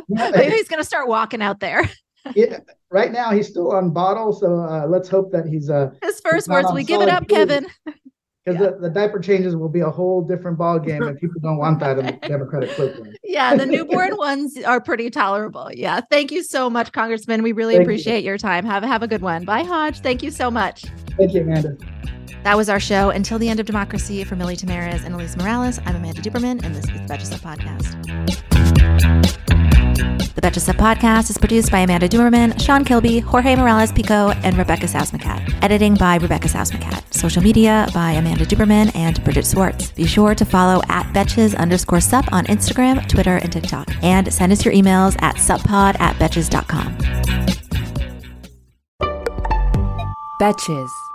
[0.08, 1.88] Maybe he's going to start walking out there.
[2.34, 2.58] yeah,
[2.90, 6.48] right now he's still on bottle, so uh, let's hope that he's uh his first
[6.48, 6.68] words.
[6.72, 7.30] We give it up, food.
[7.30, 7.66] Kevin.
[8.44, 8.70] Because yeah.
[8.70, 11.78] the, the diaper changes will be a whole different ball game, and people don't want
[11.80, 13.16] that in the Democratic Cleveland.
[13.30, 15.70] Yeah, the newborn ones are pretty tolerable.
[15.72, 17.42] Yeah, thank you so much, Congressman.
[17.42, 18.30] We really thank appreciate you.
[18.30, 18.64] your time.
[18.64, 19.44] Have have a good one.
[19.44, 20.00] Bye, Hodge.
[20.00, 20.84] Thank you so much.
[21.16, 21.76] Thank you, Amanda.
[22.42, 23.10] That was our show.
[23.10, 26.74] Until the end of democracy for Milly Tamarez and Alise Morales, I'm Amanda Duberman, and
[26.74, 28.00] this is the Betches Sup Podcast.
[30.00, 34.56] The Betches Sup Podcast is produced by Amanda Duberman, Sean Kilby, Jorge Morales Pico, and
[34.56, 35.62] Rebecca Sousmacat.
[35.62, 37.12] Editing by Rebecca Sousmacat.
[37.12, 39.92] Social media by Amanda Duberman and Bridget Swartz.
[39.92, 43.88] Be sure to follow at Betches underscore sup on Instagram, Twitter, and TikTok.
[44.02, 46.96] And send us your emails at suppod at betches.com.
[50.40, 51.09] Betches.